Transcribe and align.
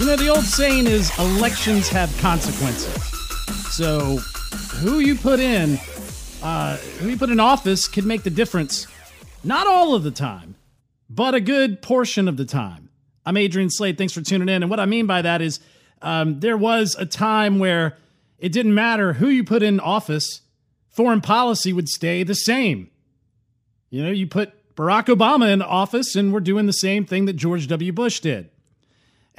You 0.00 0.06
know, 0.06 0.16
the 0.16 0.28
old 0.28 0.44
saying 0.44 0.86
is 0.86 1.16
elections 1.18 1.90
have 1.90 2.10
consequences. 2.22 2.90
So, 3.74 4.16
who 4.78 5.00
you 5.00 5.14
put 5.14 5.40
in, 5.40 5.78
uh, 6.42 6.78
who 6.78 7.10
you 7.10 7.18
put 7.18 7.28
in 7.28 7.38
office 7.38 7.86
can 7.86 8.06
make 8.06 8.22
the 8.22 8.30
difference. 8.30 8.86
Not 9.44 9.66
all 9.66 9.94
of 9.94 10.02
the 10.02 10.10
time, 10.10 10.54
but 11.10 11.34
a 11.34 11.40
good 11.40 11.82
portion 11.82 12.28
of 12.28 12.38
the 12.38 12.46
time. 12.46 12.88
I'm 13.26 13.36
Adrian 13.36 13.68
Slade. 13.68 13.98
Thanks 13.98 14.14
for 14.14 14.22
tuning 14.22 14.48
in. 14.48 14.62
And 14.62 14.70
what 14.70 14.80
I 14.80 14.86
mean 14.86 15.06
by 15.06 15.20
that 15.20 15.42
is 15.42 15.60
um, 16.00 16.40
there 16.40 16.56
was 16.56 16.96
a 16.98 17.04
time 17.04 17.58
where 17.58 17.98
it 18.38 18.52
didn't 18.52 18.72
matter 18.72 19.12
who 19.12 19.28
you 19.28 19.44
put 19.44 19.62
in 19.62 19.80
office, 19.80 20.40
foreign 20.88 21.20
policy 21.20 21.74
would 21.74 21.90
stay 21.90 22.22
the 22.22 22.34
same. 22.34 22.90
You 23.90 24.02
know, 24.02 24.10
you 24.10 24.26
put 24.26 24.74
Barack 24.76 25.14
Obama 25.14 25.52
in 25.52 25.60
office, 25.60 26.16
and 26.16 26.32
we're 26.32 26.40
doing 26.40 26.64
the 26.64 26.72
same 26.72 27.04
thing 27.04 27.26
that 27.26 27.34
George 27.34 27.66
W. 27.66 27.92
Bush 27.92 28.20
did. 28.20 28.48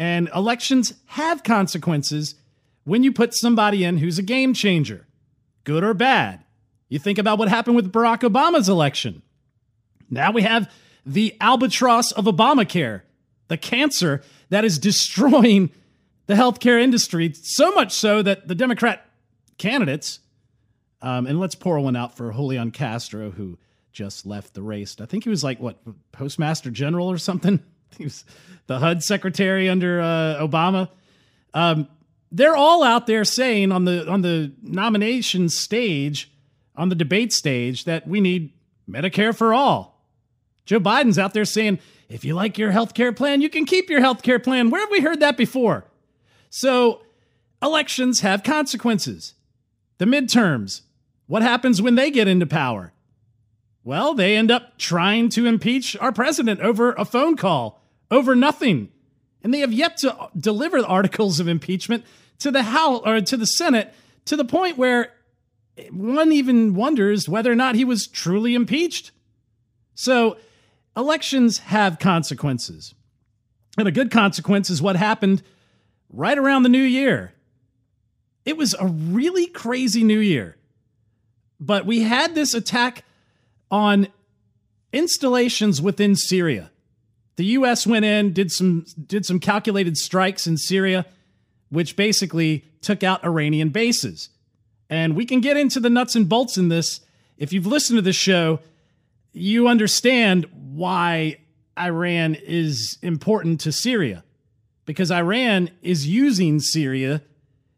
And 0.02 0.32
elections 0.34 0.96
have 1.06 1.44
consequences 1.44 2.34
when 2.86 3.04
you 3.04 3.12
put 3.12 3.36
somebody 3.36 3.84
in 3.84 4.00
who's 4.00 4.18
a 4.18 4.24
game 4.24 4.56
changer, 4.56 5.06
good 5.64 5.84
or 5.84 5.94
bad. 5.94 6.44
You 6.90 6.98
think 6.98 7.20
about 7.20 7.38
what 7.38 7.50
happened 7.50 7.76
with 7.76 7.94
Barack 7.94 8.22
Obama's 8.22 8.68
election. 8.68 9.22
Now 10.10 10.32
we 10.32 10.42
have 10.42 10.72
the 11.06 11.38
albatross 11.40 12.12
of 12.14 12.26
Obamacare, 12.26 13.04
the 13.48 13.58
cancer 13.58 14.24
that 14.50 14.66
is 14.66 14.80
destroying 14.90 15.70
the 16.26 16.34
healthcare 16.34 16.82
industry, 16.82 17.32
so 17.36 17.72
much 17.72 17.92
so 17.92 18.24
that 18.24 18.48
the 18.48 18.56
Democrat 18.56 19.08
candidates, 19.60 20.20
um, 21.04 21.28
and 21.28 21.40
let's 21.40 21.54
pour 21.54 21.80
one 21.80 21.96
out 21.96 22.18
for 22.18 22.34
Julian 22.34 22.72
Castro, 22.72 23.30
who 23.30 23.60
just 23.92 24.26
left 24.26 24.56
the 24.56 24.64
race. 24.64 24.96
I 25.00 25.06
think 25.06 25.26
he 25.26 25.30
was 25.30 25.44
like, 25.44 25.60
what, 25.60 25.78
postmaster 26.12 26.72
general 26.72 27.12
or 27.12 27.20
something? 27.20 27.62
He 27.98 28.06
was 28.06 28.24
the 28.68 28.80
HUD 28.80 29.04
secretary 29.04 29.70
under 29.70 30.02
uh, 30.02 30.38
Obama. 30.40 30.90
Um, 31.54 31.88
they're 32.32 32.56
all 32.56 32.84
out 32.84 33.08
there 33.08 33.26
saying 33.26 33.72
on 33.72 33.86
the 33.86 34.10
on 34.10 34.22
the 34.22 34.54
nomination 34.62 35.50
stage, 35.50 36.32
on 36.76 36.90
the 36.90 36.96
debate 36.96 37.34
stage, 37.34 37.84
that 37.84 38.08
we 38.08 38.22
need 38.22 38.54
Medicare 38.90 39.36
for 39.36 39.54
all. 39.54 40.02
Joe 40.66 40.80
Biden's 40.80 41.20
out 41.20 41.34
there 41.34 41.46
saying, 41.46 41.80
if 42.08 42.24
you 42.24 42.34
like 42.34 42.58
your 42.58 42.72
health 42.72 42.94
care 42.94 43.12
plan, 43.12 43.42
you 43.42 43.50
can 43.50 43.66
keep 43.66 43.90
your 43.90 44.00
health 44.00 44.22
care 44.22 44.40
plan. 44.40 44.70
Where 44.70 44.82
have 44.82 44.92
we 44.92 45.02
heard 45.02 45.20
that 45.20 45.38
before? 45.38 45.86
So, 46.50 47.02
elections 47.62 48.22
have 48.22 48.44
consequences. 48.44 49.34
The 49.98 50.06
midterms, 50.06 50.82
what 51.28 51.42
happens 51.42 51.82
when 51.82 51.96
they 51.96 52.12
get 52.12 52.28
into 52.28 52.46
power? 52.46 52.94
Well, 53.84 54.14
they 54.14 54.36
end 54.36 54.52
up 54.52 54.78
trying 54.78 55.30
to 55.30 55.46
impeach 55.46 55.98
our 55.98 56.12
president 56.12 56.60
over 56.60 56.94
a 56.94 57.06
phone 57.06 57.36
call 57.36 57.81
over 58.12 58.36
nothing. 58.36 58.90
And 59.44 59.54
they 59.54 59.62
have 59.62 59.74
yet 59.74 59.98
to 59.98 60.30
deliver 60.38 60.86
articles 60.86 61.40
of 61.40 61.48
impeachment 61.48 62.06
to 62.40 62.52
the 62.52 62.64
House 62.64 63.02
or 63.06 63.22
to 63.22 63.38
the 63.38 63.48
Senate 63.48 63.94
to 64.26 64.36
the 64.36 64.46
point 64.46 64.78
where 64.78 65.14
one 65.90 66.32
even 66.32 66.76
wonders 66.76 67.28
whether 67.28 67.52
or 67.52 67.56
not 67.56 67.76
he 67.76 67.86
was 67.86 68.06
truly 68.06 68.54
impeached. 68.54 69.12
So, 69.96 70.38
elections 70.96 71.60
have 71.60 72.00
consequences. 72.00 72.94
And 73.78 73.88
a 73.88 73.92
good 73.92 74.12
consequence 74.12 74.70
is 74.70 74.82
what 74.82 74.96
happened 74.96 75.42
right 76.12 76.38
around 76.38 76.64
the 76.64 76.70
new 76.70 76.84
year. 76.84 77.34
It 78.44 78.58
was 78.58 78.76
a 78.78 78.88
really 78.88 79.48
crazy 79.48 80.04
new 80.04 80.20
year. 80.20 80.58
But 81.60 81.86
we 81.86 82.02
had 82.02 82.36
this 82.36 82.54
attack 82.54 83.06
on 83.70 84.08
installations 84.92 85.82
within 85.82 86.16
Syria. 86.16 86.71
The 87.42 87.58
US 87.58 87.88
went 87.88 88.06
in, 88.06 88.34
did 88.34 88.52
some 88.52 88.86
did 89.04 89.26
some 89.26 89.40
calculated 89.40 89.98
strikes 89.98 90.46
in 90.46 90.58
Syria, 90.58 91.08
which 91.70 91.96
basically 91.96 92.66
took 92.82 93.02
out 93.02 93.26
Iranian 93.26 93.70
bases. 93.70 94.30
And 94.92 95.16
we 95.16 95.26
can 95.26 95.42
get 95.42 95.58
into 95.58 95.80
the 95.80 95.90
nuts 95.90 96.16
and 96.16 96.30
bolts 96.30 96.56
in 96.56 96.70
this. 96.70 97.00
If 97.40 97.52
you've 97.52 97.66
listened 97.66 97.98
to 97.98 98.04
this 98.04 98.16
show, 98.16 98.60
you 99.34 99.68
understand 99.68 100.46
why 100.54 101.40
Iran 101.80 102.36
is 102.36 103.00
important 103.02 103.60
to 103.62 103.72
Syria. 103.72 104.24
Because 104.86 105.10
Iran 105.10 105.72
is 105.82 106.08
using 106.08 106.60
Syria, 106.60 107.24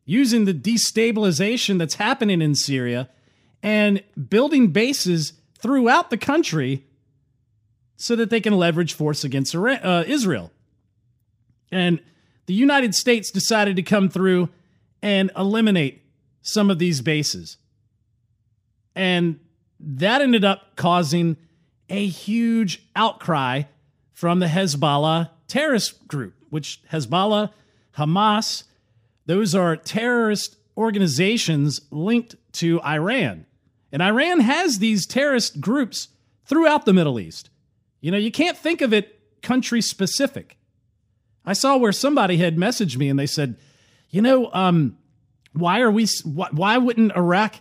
using 0.03 0.43
the 0.43 0.53
destabilization 0.53 1.77
that's 1.77 1.95
happening 1.95 2.41
in 2.41 2.55
Syria, 2.55 3.07
and 3.61 4.03
building 4.27 4.73
bases 4.73 5.31
throughout 5.57 6.09
the 6.09 6.17
country 6.17 6.83
so 7.95 8.15
that 8.15 8.29
they 8.29 8.41
can 8.41 8.53
leverage 8.53 8.93
force 8.93 9.23
against 9.23 9.55
uh, 9.55 10.03
Israel. 10.05 10.51
And 11.71 12.01
the 12.45 12.53
United 12.53 12.93
States 12.93 13.31
decided 13.31 13.75
to 13.77 13.83
come 13.83 14.09
through 14.09 14.49
and 15.01 15.31
eliminate 15.37 16.03
some 16.41 16.69
of 16.69 16.79
these 16.79 17.01
bases. 17.01 17.57
And 18.95 19.39
that 19.79 20.21
ended 20.21 20.45
up 20.45 20.75
causing 20.75 21.37
a 21.89 22.05
huge 22.05 22.87
outcry 22.95 23.63
from 24.11 24.39
the 24.39 24.47
Hezbollah 24.47 25.29
terrorist 25.47 26.07
group, 26.07 26.35
which 26.49 26.81
Hezbollah, 26.91 27.51
Hamas, 27.97 28.63
those 29.25 29.55
are 29.55 29.75
terrorist 29.75 30.57
organizations 30.77 31.81
linked 31.91 32.35
to 32.53 32.81
Iran. 32.81 33.45
And 33.91 34.01
Iran 34.01 34.39
has 34.39 34.79
these 34.79 35.05
terrorist 35.05 35.61
groups 35.61 36.09
throughout 36.45 36.85
the 36.85 36.93
Middle 36.93 37.19
East. 37.19 37.49
You 38.03 38.11
know, 38.11 38.17
you 38.17 38.33
can't 38.33 38.57
think 38.57 38.81
of 38.81 38.91
it 38.91 39.17
country 39.41 39.81
specific. 39.81 40.57
I 41.45 41.53
saw 41.53 41.77
where 41.77 41.93
somebody 41.93 42.35
had 42.35 42.57
messaged 42.57 42.97
me 42.97 43.07
and 43.07 43.17
they 43.17 43.25
said, 43.25 43.55
you 44.09 44.21
know, 44.21 44.51
um, 44.51 44.97
why 45.53 45.79
are 45.79 45.89
we, 45.89 46.05
why 46.25 46.77
wouldn't 46.77 47.15
Iraq 47.15 47.55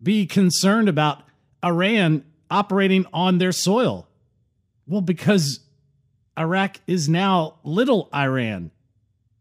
be 0.00 0.24
concerned 0.24 0.88
about 0.88 1.24
Iran 1.64 2.24
operating 2.48 3.06
on 3.12 3.38
their 3.38 3.50
soil? 3.50 4.06
Well, 4.86 5.00
because 5.00 5.58
Iraq 6.38 6.76
is 6.86 7.08
now 7.08 7.56
little 7.64 8.08
Iran. 8.14 8.70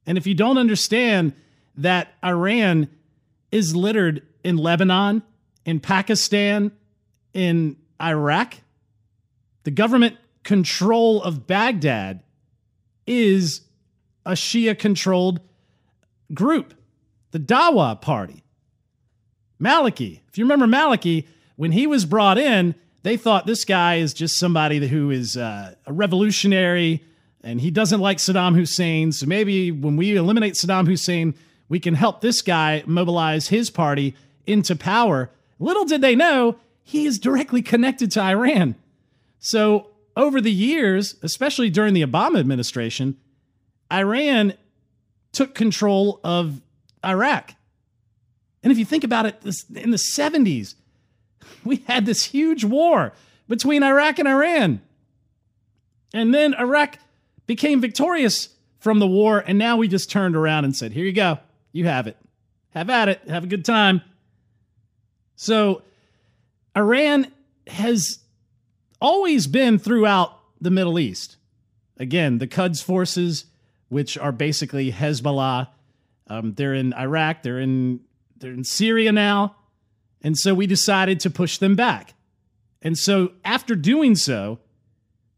And 0.08 0.18
if 0.18 0.25
you 0.25 0.34
don't 0.34 0.58
understand 0.58 1.34
that 1.78 2.16
Iran 2.25 2.90
is 3.52 3.75
littered 3.75 4.23
in 4.44 4.58
Lebanon, 4.58 5.22
in 5.68 5.79
Pakistan, 5.79 6.72
in 7.31 7.78
Iraq, 8.02 8.56
the 9.66 9.72
government 9.72 10.18
control 10.44 11.22
of 11.24 11.47
Baghdad 11.47 12.24
is 13.07 13.62
a 14.25 14.31
Shia 14.31 14.78
controlled 14.78 15.41
group, 16.34 16.74
the 17.31 17.40
Dawa 17.40 18.00
Party. 18.00 18.44
Maliki, 19.62 20.22
if 20.29 20.38
you 20.38 20.46
remember 20.46 20.66
Maliki, 20.66 21.28
when 21.56 21.72
he 21.72 21.85
was 21.85 22.06
brought 22.06 22.38
in, 22.38 22.74
they 23.03 23.18
thought 23.18 23.46
this 23.46 23.66
guy 23.66 23.96
is 23.96 24.13
just 24.13 24.38
somebody 24.38 24.88
who 24.88 25.12
is 25.12 25.38
uh, 25.38 25.75
a 25.85 25.94
revolutionary 25.94 27.03
and 27.44 27.59
he 27.59 27.72
doesn't 27.72 28.00
like 28.00 28.18
Saddam 28.18 28.56
Hussein. 28.56 29.12
So 29.12 29.25
maybe 29.25 29.72
when 29.72 29.96
we 29.96 30.16
eliminate 30.16 30.53
Saddam 30.53 30.88
Hussein, 30.88 31.34
we 31.70 31.79
can 31.79 31.96
help 31.96 32.22
this 32.22 32.41
guy 32.41 32.84
mobilize 32.85 33.47
his 33.47 33.70
party 33.70 34.16
into 34.46 34.76
power. 34.76 35.29
Little 35.59 35.85
did 35.85 36.02
they 36.02 36.16
know 36.16 36.58
he 36.84 37.05
is 37.05 37.20
directly 37.20 37.61
connected 37.61 38.11
to 38.11 38.22
Iran. 38.22 38.76
So 39.40 39.91
over 40.16 40.41
the 40.41 40.52
years, 40.52 41.16
especially 41.22 41.69
during 41.69 41.93
the 41.93 42.03
Obama 42.05 42.40
administration, 42.40 43.17
Iran 43.91 44.53
took 45.31 45.55
control 45.55 46.19
of 46.23 46.61
Iraq. 47.05 47.53
And 48.63 48.72
if 48.72 48.78
you 48.78 48.85
think 48.85 49.03
about 49.03 49.25
it, 49.25 49.43
in 49.75 49.91
the 49.91 49.97
70s, 49.97 50.75
we 51.63 51.78
had 51.87 52.05
this 52.05 52.25
huge 52.25 52.63
war 52.63 53.13
between 53.47 53.84
Iraq 53.84 54.19
and 54.19 54.28
Iran. 54.28 54.81
And 56.14 56.34
then 56.34 56.53
Iraq 56.53 56.97
became 57.47 57.81
victorious 57.81 58.49
from 58.79 58.99
the 58.99 59.07
war, 59.07 59.43
and 59.46 59.57
now 59.57 59.78
we 59.78 59.87
just 59.87 60.09
turned 60.09 60.35
around 60.35 60.66
and 60.66 60.75
said, 60.75 60.91
Here 60.91 61.05
you 61.05 61.14
go. 61.14 61.37
You 61.72 61.85
have 61.85 62.07
it. 62.07 62.17
Have 62.72 62.90
at 62.90 63.09
it. 63.09 63.22
Have 63.29 63.43
a 63.43 63.47
good 63.47 63.64
time. 63.64 64.02
So, 65.35 65.84
Iran 66.75 67.31
has 67.67 68.19
always 69.02 69.48
been 69.48 69.80
throughout 69.80 70.38
the 70.62 70.72
Middle 70.72 71.00
East. 71.00 71.38
Again, 71.98 72.38
the 72.38 72.48
Quds 72.48 72.82
forces 72.82 73.46
which 73.90 74.18
are 74.18 74.32
basically 74.32 74.90
Hezbollah. 74.90 75.68
Um, 76.28 76.53
they're 76.53 76.74
in 76.74 76.94
Iraq. 76.94 77.44
They're 77.44 77.59
in 77.59 78.00
they're 78.38 78.53
in 78.53 78.64
Syria 78.64 79.12
now, 79.12 79.56
and 80.22 80.38
so 80.38 80.53
we 80.53 80.66
decided 80.66 81.20
to 81.20 81.30
push 81.30 81.58
them 81.58 81.76
back. 81.76 82.14
And 82.82 82.98
so 82.98 83.34
after 83.44 83.76
doing 83.76 84.16
so, 84.16 84.59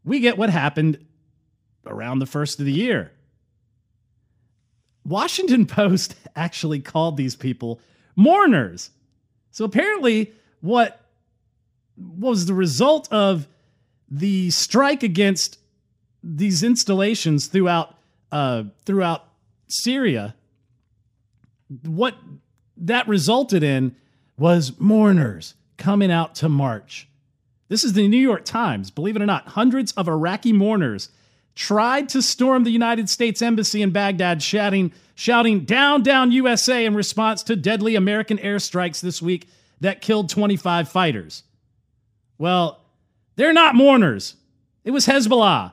we 0.04 0.20
get 0.20 0.38
what 0.38 0.50
happened 0.50 1.04
around 1.84 2.20
the 2.20 2.26
first 2.26 2.60
of 2.60 2.66
the 2.66 2.72
year. 2.72 3.10
Washington 5.04 5.66
Post 5.66 6.14
actually 6.36 6.80
called 6.80 7.16
these 7.16 7.36
people 7.36 7.80
mourners. 8.16 8.90
So 9.50 9.64
apparently, 9.64 10.32
what 10.60 11.00
was 11.96 12.46
the 12.46 12.54
result 12.54 13.12
of 13.12 13.46
the 14.18 14.50
strike 14.50 15.02
against 15.02 15.58
these 16.22 16.62
installations 16.62 17.46
throughout 17.48 17.96
uh, 18.30 18.64
throughout 18.84 19.24
Syria? 19.68 20.34
What 21.82 22.14
that 22.76 23.08
resulted 23.08 23.62
in 23.62 23.96
was 24.36 24.78
mourners 24.78 25.54
coming 25.76 26.10
out 26.10 26.34
to 26.36 26.48
march. 26.48 27.08
This 27.68 27.84
is 27.84 27.94
the 27.94 28.06
New 28.08 28.18
York 28.18 28.44
Times. 28.44 28.90
Believe 28.90 29.16
it 29.16 29.22
or 29.22 29.26
not, 29.26 29.48
hundreds 29.48 29.92
of 29.92 30.08
Iraqi 30.08 30.52
mourners 30.52 31.08
tried 31.54 32.08
to 32.10 32.20
storm 32.20 32.64
the 32.64 32.70
United 32.70 33.08
States 33.08 33.40
Embassy 33.40 33.80
in 33.80 33.90
Baghdad, 33.90 34.42
shouting, 34.42 34.92
shouting, 35.14 35.60
Down, 35.64 36.02
down, 36.02 36.32
USA, 36.32 36.84
in 36.84 36.94
response 36.94 37.42
to 37.44 37.56
deadly 37.56 37.94
American 37.94 38.38
airstrikes 38.38 39.00
this 39.00 39.22
week 39.22 39.48
that 39.80 40.00
killed 40.00 40.28
25 40.28 40.88
fighters. 40.88 41.44
Well, 42.38 42.83
they're 43.36 43.52
not 43.52 43.74
mourners. 43.74 44.36
It 44.84 44.90
was 44.90 45.06
Hezbollah, 45.06 45.72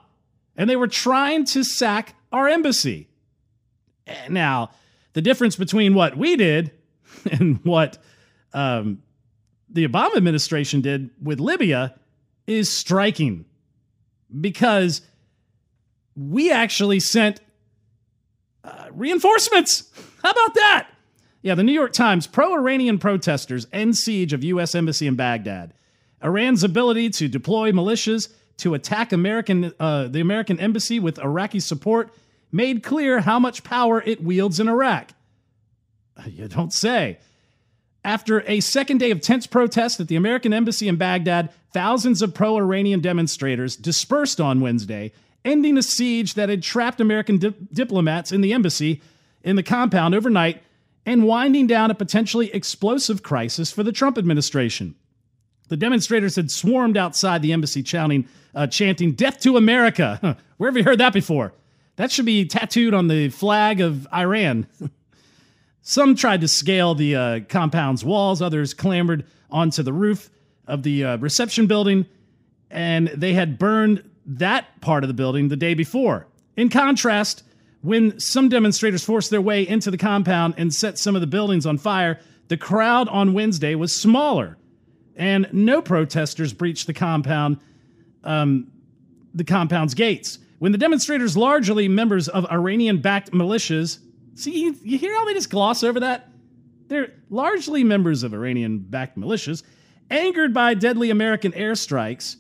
and 0.56 0.70
they 0.70 0.76
were 0.76 0.88
trying 0.88 1.46
to 1.46 1.64
sack 1.64 2.16
our 2.32 2.48
embassy. 2.48 3.10
Now, 4.30 4.72
the 5.14 5.22
difference 5.22 5.56
between 5.56 5.94
what 5.94 6.18
we 6.18 6.36
did 6.36 6.72
and 7.32 7.60
what 7.64 7.98
um, 8.54 9.02
the 9.70 9.88
Obama 9.88 10.18
administration 10.18 10.82
did 10.82 11.10
with 11.22 11.40
Libya 11.40 11.96
is 12.48 12.76
striking 12.76 13.46
because 14.40 15.02
we 16.16 16.52
actually 16.52 17.00
sent 17.00 17.42
uh, 18.64 18.88
reinforcements. 18.92 19.90
How 20.22 20.32
about 20.32 20.54
that? 20.56 20.88
Yeah, 21.42 21.56
the 21.56 21.64
New 21.64 21.72
York 21.72 21.94
Times 21.94 22.28
pro 22.28 22.54
Iranian 22.54 23.00
protesters 23.00 23.66
end 23.72 23.98
siege 23.98 24.34
of 24.34 24.44
U.S. 24.44 24.76
Embassy 24.76 25.08
in 25.08 25.16
Baghdad. 25.16 25.74
Iran's 26.24 26.64
ability 26.64 27.10
to 27.12 27.28
deploy 27.28 27.72
militias 27.72 28.30
to 28.58 28.74
attack 28.74 29.12
American, 29.12 29.74
uh, 29.80 30.08
the 30.08 30.20
American 30.20 30.60
embassy 30.60 31.00
with 31.00 31.20
Iraqi 31.20 31.60
support 31.60 32.14
made 32.52 32.84
clear 32.84 33.22
how 33.22 33.40
much 33.40 33.64
power 33.64 34.02
it 34.06 34.24
wields 34.24 34.60
in 34.60 34.68
Iraq. 34.68 35.12
You 36.26 36.48
don't 36.48 36.74
say. 36.74 37.18
After 38.04 38.44
a 38.48 38.60
second 38.60 39.00
day 39.00 39.12
of 39.12 39.22
tense 39.22 39.48
protests 39.48 40.00
at 40.00 40.08
the 40.08 40.16
American 40.16 40.54
embassy 40.54 40.88
in 40.88 40.96
Baghdad, 40.98 41.52
thousands 41.72 42.22
of 42.22 42.34
pro 42.34 42.58
Iranian 42.58 43.00
demonstrators 43.00 43.76
dispersed 43.76 44.42
on 44.42 44.60
Wednesday 44.60 45.12
ending 45.44 45.78
a 45.78 45.84
siege 45.84 46.36
that 46.36 46.50
had 46.50 46.64
trapped 46.64 47.02
American 47.02 47.38
di- 47.38 47.54
diplomats 47.74 48.32
in 48.32 48.42
the 48.42 48.54
embassy 48.54 49.02
in 49.44 49.56
the 49.56 49.64
compound 49.64 50.14
overnight 50.14 50.62
and 51.06 51.24
winding 51.24 51.68
down 51.68 51.90
a 51.90 51.96
potentially 51.96 52.54
explosive 52.54 53.24
crisis 53.24 53.72
for 53.72 53.84
the 53.84 53.92
Trump 53.92 54.18
administration. 54.18 54.96
The 55.72 55.78
demonstrators 55.78 56.36
had 56.36 56.52
swarmed 56.52 56.98
outside 56.98 57.42
the 57.42 57.54
embassy 57.54 57.82
chanting, 57.82 58.28
uh, 58.54 58.68
chanting 58.68 59.14
Death 59.14 59.40
to 59.44 59.56
America. 59.56 60.38
Where 60.58 60.70
have 60.70 60.76
you 60.76 60.84
heard 60.84 60.98
that 60.98 61.14
before? 61.14 61.54
That 61.96 62.12
should 62.12 62.26
be 62.26 62.44
tattooed 62.44 62.94
on 62.94 63.08
the 63.08 63.30
flag 63.30 63.80
of 63.80 64.06
Iran. 64.14 64.68
Some 65.82 66.18
tried 66.18 66.42
to 66.42 66.50
scale 66.50 66.94
the 66.94 67.16
uh, 67.16 67.40
compound's 67.48 68.04
walls, 68.04 68.42
others 68.42 68.74
clambered 68.74 69.26
onto 69.50 69.82
the 69.82 69.94
roof 69.94 70.30
of 70.68 70.84
the 70.84 71.06
uh, 71.06 71.18
reception 71.20 71.68
building, 71.68 72.06
and 72.70 73.08
they 73.08 73.32
had 73.32 73.58
burned 73.58 74.04
that 74.26 74.82
part 74.82 75.06
of 75.06 75.08
the 75.08 75.14
building 75.14 75.48
the 75.48 75.56
day 75.56 75.74
before. 75.74 76.28
In 76.58 76.68
contrast, 76.68 77.44
when 77.82 78.20
some 78.20 78.50
demonstrators 78.50 79.06
forced 79.06 79.30
their 79.30 79.40
way 79.40 79.66
into 79.66 79.90
the 79.90 79.98
compound 79.98 80.56
and 80.58 80.76
set 80.76 80.98
some 80.98 81.16
of 81.16 81.22
the 81.22 81.28
buildings 81.28 81.66
on 81.66 81.78
fire, 81.78 82.20
the 82.50 82.58
crowd 82.58 83.08
on 83.08 83.32
Wednesday 83.32 83.74
was 83.74 83.96
smaller, 83.96 84.58
and 85.22 85.48
no 85.54 85.84
protesters 85.84 86.52
breached 86.52 86.88
the 86.88 86.94
compound, 86.96 87.60
um, 88.24 88.72
the 89.36 89.44
compound's 89.44 89.94
gates. 89.94 90.40
When 90.58 90.72
the 90.72 90.80
demonstrators, 90.80 91.38
largely 91.38 91.88
members 91.88 92.28
of 92.28 92.52
Iranian-backed 92.52 93.32
militias, 93.32 94.00
see, 94.34 94.64
you, 94.64 94.76
you 94.82 94.98
hear 94.98 95.14
how 95.14 95.26
they 95.26 95.36
just 95.36 95.52
gloss 95.52 95.84
over 95.84 96.00
that? 96.00 96.28
They're 96.88 97.14
largely 97.30 97.84
members 97.84 98.24
of 98.24 98.34
Iranian-backed 98.34 99.16
militias, 99.16 99.62
angered 100.10 100.56
by 100.56 100.74
deadly 100.74 101.12
American 101.12 101.52
airstrikes 101.52 102.38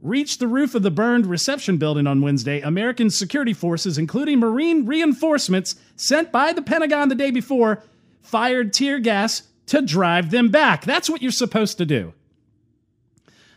reached 0.00 0.40
the 0.40 0.48
roof 0.48 0.74
of 0.74 0.82
the 0.82 0.90
burned 0.90 1.26
reception 1.26 1.76
building 1.76 2.06
on 2.06 2.22
Wednesday, 2.22 2.62
American 2.62 3.10
security 3.10 3.52
forces, 3.52 3.98
including 3.98 4.40
Marine 4.40 4.86
reinforcements 4.86 5.76
sent 5.96 6.32
by 6.32 6.54
the 6.54 6.62
Pentagon 6.62 7.10
the 7.10 7.14
day 7.14 7.30
before, 7.30 7.84
fired 8.22 8.72
tear 8.72 8.98
gas 8.98 9.42
to 9.66 9.82
drive 9.82 10.30
them 10.30 10.48
back. 10.48 10.84
That's 10.86 11.10
what 11.10 11.20
you're 11.20 11.30
supposed 11.30 11.76
to 11.76 11.84
do. 11.84 12.14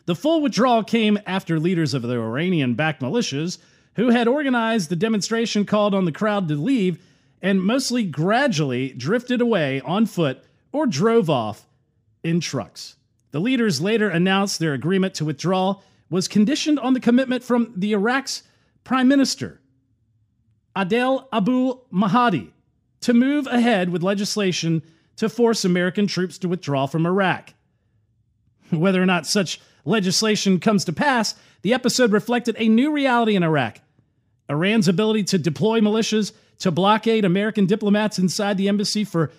The 0.05 0.15
full 0.15 0.41
withdrawal 0.41 0.83
came 0.83 1.19
after 1.25 1.59
leaders 1.59 1.93
of 1.93 2.03
the 2.03 2.13
Iranian 2.13 2.75
backed 2.75 3.01
militias, 3.01 3.57
who 3.95 4.09
had 4.09 4.27
organized 4.27 4.89
the 4.89 4.95
demonstration, 4.95 5.65
called 5.65 5.95
on 5.95 6.05
the 6.05 6.11
crowd 6.11 6.47
to 6.47 6.55
leave 6.55 7.01
and 7.41 7.61
mostly 7.61 8.03
gradually 8.03 8.89
drifted 8.89 9.41
away 9.41 9.81
on 9.81 10.05
foot 10.05 10.43
or 10.71 10.85
drove 10.85 11.29
off 11.29 11.67
in 12.23 12.39
trucks. 12.39 12.95
The 13.31 13.39
leaders 13.39 13.81
later 13.81 14.09
announced 14.09 14.59
their 14.59 14.73
agreement 14.73 15.13
to 15.15 15.25
withdraw 15.25 15.81
was 16.09 16.27
conditioned 16.27 16.79
on 16.79 16.93
the 16.93 16.99
commitment 16.99 17.43
from 17.43 17.73
the 17.75 17.93
Iraq's 17.93 18.43
prime 18.83 19.07
minister, 19.07 19.59
Adel 20.75 21.27
Abu 21.31 21.79
Mahdi, 21.89 22.53
to 23.01 23.13
move 23.13 23.47
ahead 23.47 23.89
with 23.89 24.03
legislation 24.03 24.81
to 25.17 25.29
force 25.29 25.65
American 25.65 26.07
troops 26.07 26.37
to 26.39 26.47
withdraw 26.47 26.85
from 26.85 27.05
Iraq. 27.05 27.53
Whether 28.69 29.01
or 29.01 29.05
not 29.05 29.25
such 29.25 29.59
legislation 29.85 30.59
comes 30.59 30.85
to 30.85 30.93
pass, 30.93 31.35
the 31.61 31.73
episode 31.73 32.11
reflected 32.11 32.55
a 32.59 32.67
new 32.67 32.91
reality 32.91 33.35
in 33.35 33.43
Iraq. 33.43 33.79
Iran's 34.49 34.87
ability 34.87 35.23
to 35.25 35.37
deploy 35.37 35.79
militias 35.79 36.33
to 36.59 36.71
blockade 36.71 37.25
American 37.25 37.65
diplomats 37.65 38.19
inside 38.19 38.57
the 38.57 38.67
embassy 38.67 39.03
for 39.03 39.31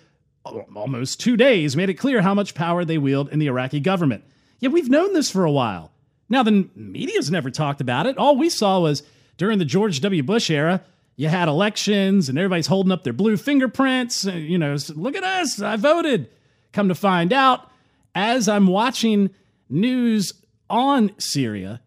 almost 0.43 1.19
two 1.19 1.35
days 1.35 1.75
made 1.75 1.89
it 1.89 1.95
clear 1.95 2.21
how 2.21 2.33
much 2.33 2.55
power 2.55 2.85
they 2.85 2.97
wield 2.97 3.29
in 3.29 3.39
the 3.39 3.47
Iraqi 3.47 3.79
government. 3.79 4.23
Yet 4.59 4.71
we've 4.71 4.89
known 4.89 5.13
this 5.13 5.29
for 5.29 5.45
a 5.45 5.51
while. 5.51 5.91
Now, 6.29 6.43
the 6.43 6.69
media's 6.75 7.31
never 7.31 7.49
talked 7.49 7.81
about 7.81 8.07
it. 8.07 8.17
All 8.17 8.37
we 8.37 8.49
saw 8.49 8.79
was 8.79 9.03
during 9.37 9.59
the 9.59 9.65
George 9.65 10.01
W. 10.01 10.23
Bush 10.23 10.49
era, 10.49 10.81
you 11.15 11.29
had 11.29 11.47
elections 11.47 12.29
and 12.29 12.37
everybody's 12.37 12.67
holding 12.67 12.91
up 12.91 13.03
their 13.03 13.13
blue 13.13 13.37
fingerprints. 13.37 14.27
Uh, 14.27 14.31
you 14.31 14.57
know, 14.57 14.75
look 14.95 15.15
at 15.15 15.23
us, 15.23 15.61
I 15.61 15.75
voted. 15.75 16.29
Come 16.73 16.89
to 16.89 16.95
find 16.95 17.33
out, 17.33 17.71
as 18.13 18.47
I'm 18.49 18.67
watching 18.67 19.29
news 19.69 20.33
on 20.69 21.11
Syria 21.17 21.81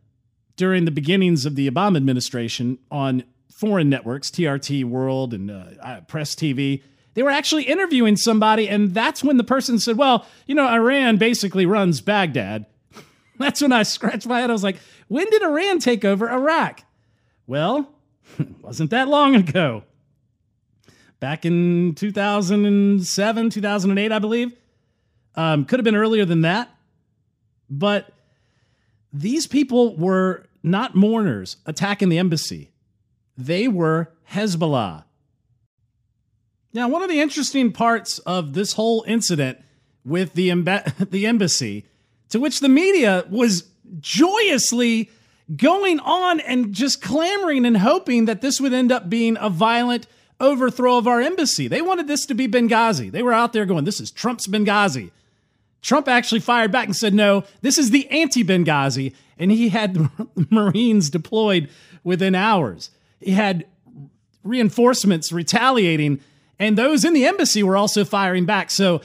during 0.56 0.84
the 0.84 0.90
beginnings 0.90 1.46
of 1.46 1.56
the 1.56 1.70
Obama 1.70 1.96
administration 1.96 2.78
on 2.90 3.24
foreign 3.50 3.88
networks, 3.88 4.30
TRT 4.30 4.84
World 4.84 5.34
and 5.34 5.50
uh, 5.50 6.00
Press 6.02 6.34
TV, 6.34 6.82
they 7.14 7.22
were 7.22 7.30
actually 7.30 7.64
interviewing 7.64 8.16
somebody, 8.16 8.68
and 8.68 8.94
that's 8.94 9.24
when 9.24 9.36
the 9.36 9.44
person 9.44 9.78
said, 9.78 9.96
Well, 9.96 10.26
you 10.46 10.54
know, 10.54 10.66
Iran 10.66 11.16
basically 11.16 11.66
runs 11.66 12.00
Baghdad. 12.00 12.66
That's 13.38 13.62
when 13.62 13.72
I 13.72 13.82
scratched 13.82 14.26
my 14.26 14.40
head. 14.40 14.50
I 14.50 14.52
was 14.52 14.62
like, 14.62 14.76
when 15.08 15.28
did 15.28 15.42
Iran 15.42 15.80
take 15.80 16.04
over 16.04 16.30
Iraq? 16.30 16.84
Well, 17.46 17.92
wasn't 18.62 18.90
that 18.90 19.08
long 19.08 19.34
ago. 19.34 19.82
Back 21.18 21.44
in 21.44 21.94
2007, 21.96 23.50
2008, 23.50 24.12
I 24.12 24.18
believe. 24.20 24.52
Um, 25.34 25.64
could 25.64 25.80
have 25.80 25.84
been 25.84 25.96
earlier 25.96 26.24
than 26.24 26.42
that. 26.42 26.72
But 27.70 28.12
these 29.12 29.46
people 29.46 29.96
were 29.96 30.46
not 30.62 30.94
mourners 30.94 31.56
attacking 31.64 32.08
the 32.08 32.18
embassy, 32.18 32.70
they 33.38 33.68
were 33.68 34.12
Hezbollah. 34.32 35.04
Now, 36.72 36.88
one 36.88 37.02
of 37.02 37.08
the 37.08 37.20
interesting 37.20 37.72
parts 37.72 38.20
of 38.20 38.52
this 38.52 38.74
whole 38.74 39.04
incident 39.08 39.58
with 40.04 40.34
the, 40.34 40.50
the 41.10 41.26
embassy 41.26 41.86
to 42.28 42.38
which 42.38 42.60
the 42.60 42.68
media 42.68 43.24
was 43.28 43.64
joyously 43.98 45.10
going 45.56 45.98
on 46.00 46.40
and 46.40 46.72
just 46.72 47.02
clamoring 47.02 47.66
and 47.66 47.78
hoping 47.78 48.26
that 48.26 48.40
this 48.40 48.60
would 48.60 48.72
end 48.72 48.92
up 48.92 49.10
being 49.10 49.36
a 49.40 49.50
violent 49.50 50.06
overthrow 50.38 50.96
of 50.96 51.08
our 51.08 51.20
embassy. 51.20 51.66
They 51.66 51.82
wanted 51.82 52.06
this 52.06 52.24
to 52.26 52.34
be 52.34 52.46
Benghazi. 52.46 53.10
They 53.10 53.22
were 53.22 53.32
out 53.32 53.52
there 53.52 53.66
going, 53.66 53.84
This 53.84 54.00
is 54.00 54.10
Trump's 54.10 54.46
Benghazi. 54.46 55.10
Trump 55.82 56.08
actually 56.08 56.40
fired 56.40 56.70
back 56.70 56.86
and 56.86 56.96
said, 56.96 57.14
No, 57.14 57.44
this 57.62 57.78
is 57.78 57.90
the 57.90 58.08
anti 58.08 58.44
Benghazi. 58.44 59.14
And 59.38 59.50
he 59.50 59.70
had 59.70 60.10
Marines 60.50 61.10
deployed 61.10 61.70
within 62.04 62.34
hours. 62.34 62.90
He 63.20 63.32
had 63.32 63.66
reinforcements 64.42 65.32
retaliating, 65.32 66.20
and 66.58 66.76
those 66.76 67.04
in 67.04 67.12
the 67.12 67.26
embassy 67.26 67.62
were 67.62 67.76
also 67.76 68.04
firing 68.04 68.44
back. 68.44 68.70
So 68.70 69.00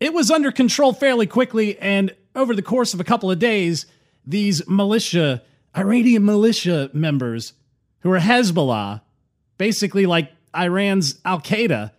it 0.00 0.12
was 0.12 0.30
under 0.30 0.50
control 0.50 0.92
fairly 0.92 1.26
quickly. 1.26 1.78
And 1.78 2.14
over 2.34 2.54
the 2.54 2.62
course 2.62 2.94
of 2.94 3.00
a 3.00 3.04
couple 3.04 3.30
of 3.30 3.38
days, 3.38 3.86
these 4.26 4.66
militia, 4.68 5.42
Iranian 5.76 6.24
militia 6.24 6.90
members 6.92 7.54
who 8.00 8.12
are 8.12 8.18
Hezbollah, 8.18 9.00
basically 9.58 10.06
like 10.06 10.32
Iran's 10.56 11.20
Al 11.24 11.40
Qaeda, 11.40 11.92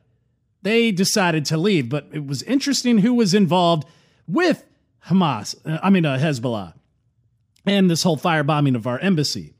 they 0.62 0.92
decided 0.92 1.46
to 1.46 1.58
leave. 1.58 1.90
But 1.90 2.08
it 2.12 2.26
was 2.26 2.44
interesting 2.44 3.00
who 3.00 3.14
was 3.14 3.34
involved 3.34 3.88
with 4.28 4.66
Hamas, 5.08 5.56
uh, 5.66 5.80
I 5.84 5.90
mean, 5.90 6.06
uh, 6.06 6.18
Hezbollah, 6.18 6.74
and 7.66 7.90
this 7.90 8.04
whole 8.04 8.18
firebombing 8.18 8.76
of 8.76 8.88
our 8.88 9.00
embassy. 9.00 9.54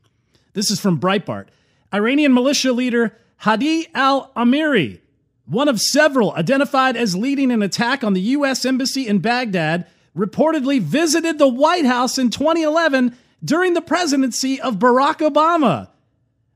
This 0.52 0.70
is 0.70 0.80
from 0.80 1.00
Breitbart. 1.00 1.48
Iranian 1.92 2.32
militia 2.32 2.72
leader 2.72 3.16
Hadi 3.38 3.88
al 3.94 4.30
Amiri, 4.36 5.00
one 5.46 5.68
of 5.68 5.80
several 5.80 6.32
identified 6.32 6.96
as 6.96 7.14
leading 7.14 7.50
an 7.50 7.62
attack 7.62 8.02
on 8.02 8.14
the 8.14 8.20
U.S. 8.20 8.64
Embassy 8.64 9.06
in 9.06 9.18
Baghdad, 9.18 9.86
reportedly 10.16 10.80
visited 10.80 11.38
the 11.38 11.48
White 11.48 11.84
House 11.84 12.16
in 12.16 12.30
2011 12.30 13.16
during 13.44 13.74
the 13.74 13.82
presidency 13.82 14.60
of 14.60 14.76
Barack 14.76 15.18
Obama. 15.18 15.88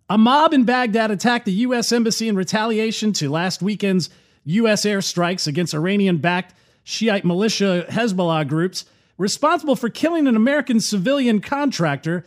A 0.09 0.17
mob 0.17 0.55
in 0.55 0.65
Baghdad 0.65 1.11
attacked 1.11 1.45
the 1.45 1.53
U.S. 1.53 1.93
Embassy 1.93 2.29
in 2.29 2.37
retaliation 2.37 3.13
to 3.15 3.29
last 3.29 3.61
weekend's 3.61 4.09
U.S. 4.45 4.87
airstrikes 4.87 5.47
against 5.47 5.75
Iranian 5.75 6.17
backed 6.17 6.55
Shiite 6.89 7.23
militia 7.23 7.85
Hezbollah 7.91 8.49
groups 8.49 8.87
responsible 9.19 9.77
for 9.77 9.91
killing 9.91 10.27
an 10.27 10.35
American 10.35 10.81
civilian 10.81 11.43
contractor. 11.43 12.25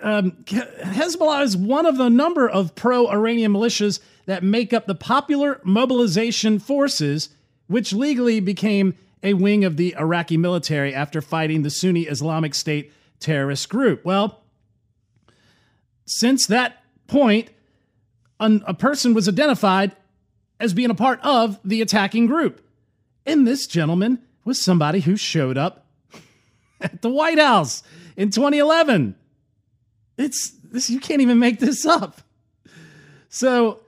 Um, 0.00 0.30
Hezbollah 0.46 1.42
is 1.42 1.58
one 1.58 1.84
of 1.84 1.98
the 1.98 2.08
number 2.08 2.48
of 2.48 2.74
pro 2.74 3.06
Iranian 3.10 3.52
militias 3.52 4.00
that 4.24 4.42
make 4.42 4.72
up 4.72 4.86
the 4.86 4.94
Popular 4.94 5.60
Mobilization 5.62 6.58
Forces, 6.58 7.28
which 7.66 7.92
legally 7.92 8.40
became 8.40 8.96
a 9.22 9.34
wing 9.34 9.62
of 9.66 9.76
the 9.76 9.94
Iraqi 9.94 10.38
military 10.38 10.94
after 10.94 11.20
fighting 11.20 11.60
the 11.60 11.68
Sunni 11.68 12.04
Islamic 12.04 12.54
State 12.54 12.90
terrorist 13.18 13.68
group. 13.68 14.06
Well, 14.06 14.40
since 16.06 16.46
that 16.46 16.82
point, 17.08 17.50
a 18.40 18.72
person 18.72 19.12
was 19.12 19.28
identified 19.28 19.94
as 20.58 20.72
being 20.72 20.88
a 20.88 20.94
part 20.94 21.20
of 21.22 21.60
the 21.62 21.82
attacking 21.82 22.26
group. 22.26 22.62
And 23.30 23.46
this 23.46 23.68
gentleman 23.68 24.18
was 24.44 24.60
somebody 24.60 24.98
who 24.98 25.16
showed 25.16 25.56
up 25.56 25.86
at 26.80 27.00
the 27.00 27.08
White 27.08 27.38
House 27.38 27.84
in 28.16 28.30
2011. 28.30 29.14
It's 30.18 30.50
this 30.64 30.90
you 30.90 30.98
can't 30.98 31.22
even 31.22 31.38
make 31.38 31.60
this 31.60 31.86
up. 31.86 32.22
So 33.28 33.82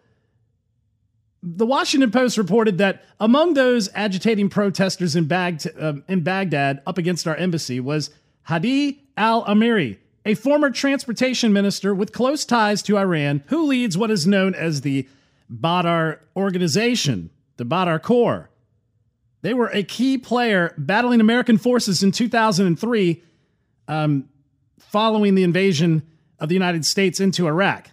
the 1.42 1.66
Washington 1.66 2.12
Post 2.12 2.38
reported 2.38 2.78
that 2.78 3.04
among 3.18 3.54
those 3.54 3.88
agitating 3.96 4.48
protesters 4.48 5.16
in, 5.16 5.24
Bag- 5.24 5.66
uh, 5.76 5.94
in 6.06 6.22
Baghdad 6.22 6.80
up 6.86 6.96
against 6.96 7.26
our 7.26 7.34
embassy 7.34 7.80
was 7.80 8.10
Hadi 8.44 9.02
al 9.16 9.44
Amiri, 9.46 9.98
a 10.24 10.34
former 10.34 10.70
transportation 10.70 11.52
minister 11.52 11.92
with 11.92 12.12
close 12.12 12.44
ties 12.44 12.80
to 12.82 12.96
Iran, 12.96 13.42
who 13.48 13.66
leads 13.66 13.98
what 13.98 14.12
is 14.12 14.24
known 14.24 14.54
as 14.54 14.82
the 14.82 15.08
Badr 15.50 16.12
organization, 16.36 17.30
the 17.56 17.64
Badr 17.64 17.96
Corps. 17.96 18.48
They 19.42 19.54
were 19.54 19.68
a 19.68 19.82
key 19.82 20.18
player 20.18 20.74
battling 20.78 21.20
American 21.20 21.58
forces 21.58 22.02
in 22.02 22.12
2003 22.12 23.22
um, 23.88 24.28
following 24.78 25.34
the 25.34 25.42
invasion 25.42 26.02
of 26.38 26.48
the 26.48 26.54
United 26.54 26.84
States 26.84 27.20
into 27.20 27.46
Iraq. 27.46 27.90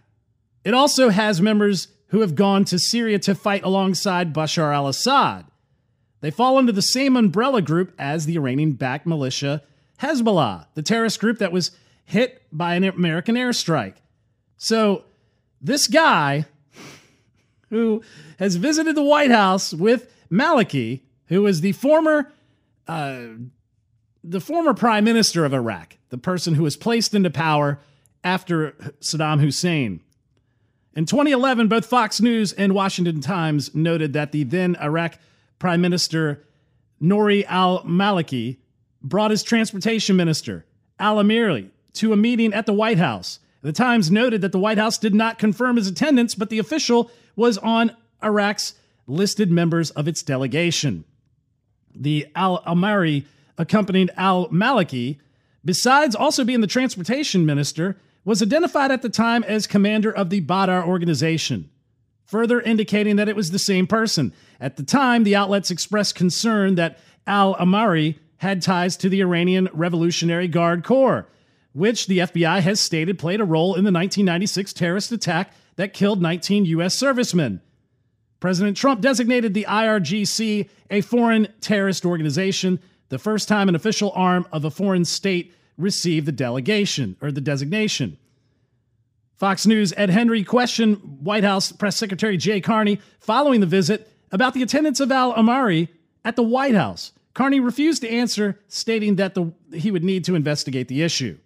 It 0.63 0.73
also 0.73 1.09
has 1.09 1.41
members 1.41 1.87
who 2.07 2.21
have 2.21 2.35
gone 2.35 2.65
to 2.65 2.79
Syria 2.79 3.19
to 3.19 3.35
fight 3.35 3.63
alongside 3.63 4.33
Bashar 4.33 4.73
al 4.73 4.87
Assad. 4.87 5.45
They 6.21 6.31
fall 6.31 6.57
under 6.57 6.71
the 6.71 6.81
same 6.81 7.15
umbrella 7.15 7.61
group 7.61 7.93
as 7.97 8.25
the 8.25 8.35
Iranian 8.35 8.73
backed 8.73 9.05
militia 9.05 9.63
Hezbollah, 10.01 10.67
the 10.75 10.81
terrorist 10.81 11.19
group 11.19 11.39
that 11.39 11.51
was 11.51 11.71
hit 12.05 12.41
by 12.51 12.75
an 12.75 12.83
American 12.83 13.35
airstrike. 13.35 13.95
So, 14.57 15.03
this 15.61 15.87
guy 15.87 16.45
who 17.69 18.01
has 18.39 18.55
visited 18.55 18.95
the 18.95 19.03
White 19.03 19.31
House 19.31 19.73
with 19.73 20.11
Maliki 20.31 21.01
who 21.29 21.45
is 21.47 21.61
the 21.61 21.71
former 21.71 22.31
uh, 22.87 23.21
the 24.23 24.41
former 24.41 24.73
prime 24.73 25.05
minister 25.05 25.45
of 25.45 25.53
Iraq, 25.53 25.97
the 26.09 26.17
person 26.17 26.55
who 26.55 26.63
was 26.63 26.75
placed 26.75 27.13
into 27.13 27.29
power 27.29 27.79
after 28.23 28.71
Saddam 28.99 29.39
Hussein. 29.39 30.01
In 30.93 31.05
2011, 31.05 31.67
both 31.67 31.85
Fox 31.85 32.19
News 32.19 32.51
and 32.51 32.73
Washington 32.73 33.21
Times 33.21 33.73
noted 33.73 34.13
that 34.13 34.31
the 34.31 34.43
then 34.43 34.75
Iraq 34.81 35.17
Prime 35.57 35.79
Minister 35.79 36.43
Nouri 37.01 37.45
al 37.47 37.83
Maliki 37.83 38.57
brought 39.01 39.31
his 39.31 39.43
transportation 39.43 40.17
minister, 40.17 40.65
Al 40.99 41.23
to 41.23 42.13
a 42.13 42.17
meeting 42.17 42.53
at 42.53 42.65
the 42.65 42.73
White 42.73 42.97
House. 42.97 43.39
The 43.61 43.71
Times 43.71 44.11
noted 44.11 44.41
that 44.41 44.51
the 44.51 44.59
White 44.59 44.77
House 44.77 44.97
did 44.97 45.15
not 45.15 45.39
confirm 45.39 45.77
his 45.77 45.87
attendance, 45.87 46.35
but 46.35 46.49
the 46.49 46.59
official 46.59 47.11
was 47.35 47.57
on 47.59 47.95
Iraq's 48.21 48.73
listed 49.07 49.51
members 49.51 49.91
of 49.91 50.07
its 50.07 50.23
delegation 50.23 51.05
the 51.93 52.27
Al 52.35 52.63
Amiri 52.63 53.25
accompanied 53.57 54.11
Al 54.15 54.47
Maliki, 54.49 55.19
besides 55.63 56.15
also 56.15 56.43
being 56.43 56.61
the 56.61 56.67
transportation 56.67 57.45
minister, 57.45 57.97
was 58.25 58.41
identified 58.41 58.91
at 58.91 59.01
the 59.01 59.09
time 59.09 59.43
as 59.43 59.67
commander 59.67 60.11
of 60.11 60.29
the 60.29 60.39
Badr 60.39 60.81
organization, 60.81 61.69
further 62.25 62.61
indicating 62.61 63.15
that 63.15 63.29
it 63.29 63.35
was 63.35 63.51
the 63.51 63.59
same 63.59 63.87
person. 63.87 64.33
At 64.59 64.77
the 64.77 64.83
time, 64.83 65.23
the 65.23 65.35
outlets 65.35 65.71
expressed 65.71 66.15
concern 66.15 66.75
that 66.75 66.99
Al 67.25 67.55
Amiri 67.55 68.19
had 68.37 68.61
ties 68.61 68.95
to 68.97 69.09
the 69.09 69.21
Iranian 69.21 69.69
Revolutionary 69.73 70.47
Guard 70.47 70.83
Corps, 70.83 71.27
which 71.73 72.07
the 72.07 72.19
FBI 72.19 72.61
has 72.61 72.79
stated 72.79 73.19
played 73.19 73.41
a 73.41 73.45
role 73.45 73.75
in 73.75 73.83
the 73.83 73.91
1996 73.91 74.73
terrorist 74.73 75.11
attack 75.11 75.53
that 75.75 75.93
killed 75.93 76.21
19 76.21 76.65
U.S. 76.65 76.95
servicemen. 76.95 77.61
President 78.39 78.77
Trump 78.77 79.01
designated 79.01 79.53
the 79.53 79.65
IRGC 79.67 80.69
a 80.89 81.01
foreign 81.01 81.47
terrorist 81.61 82.05
organization, 82.05 82.79
the 83.09 83.19
first 83.19 83.47
time 83.47 83.69
an 83.69 83.75
official 83.75 84.11
arm 84.15 84.47
of 84.51 84.65
a 84.65 84.71
foreign 84.71 85.05
state 85.05 85.53
received 85.77 86.25
the 86.25 86.31
delegation 86.31 87.15
or 87.21 87.31
the 87.31 87.41
designation. 87.41 88.17
Fox 89.35 89.65
News 89.65 89.93
Ed 89.95 90.09
Henry 90.09 90.43
questioned 90.43 90.97
White 91.21 91.43
House 91.43 91.71
Press 91.71 91.95
Secretary 91.95 92.37
Jay 92.37 92.59
Carney 92.59 92.99
following 93.19 93.61
the 93.61 93.65
visit 93.65 94.11
about 94.31 94.53
the 94.53 94.61
attendance 94.61 94.99
of 94.99 95.11
Al 95.11 95.33
Amiri 95.33 95.87
at 96.25 96.35
the 96.35 96.43
White 96.43 96.75
House. 96.75 97.13
Carney 97.33 97.59
refused 97.59 98.01
to 98.01 98.09
answer, 98.09 98.59
stating 98.67 99.15
that 99.15 99.35
the, 99.35 99.53
he 99.73 99.91
would 99.91 100.03
need 100.03 100.25
to 100.25 100.35
investigate 100.35 100.89
the 100.89 101.03
issue. 101.03 101.37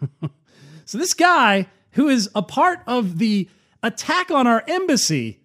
so, 0.84 0.98
this 0.98 1.14
guy 1.14 1.66
who 1.92 2.08
is 2.08 2.28
a 2.34 2.42
part 2.42 2.80
of 2.86 3.18
the 3.18 3.48
attack 3.82 4.30
on 4.30 4.46
our 4.46 4.64
embassy 4.66 5.39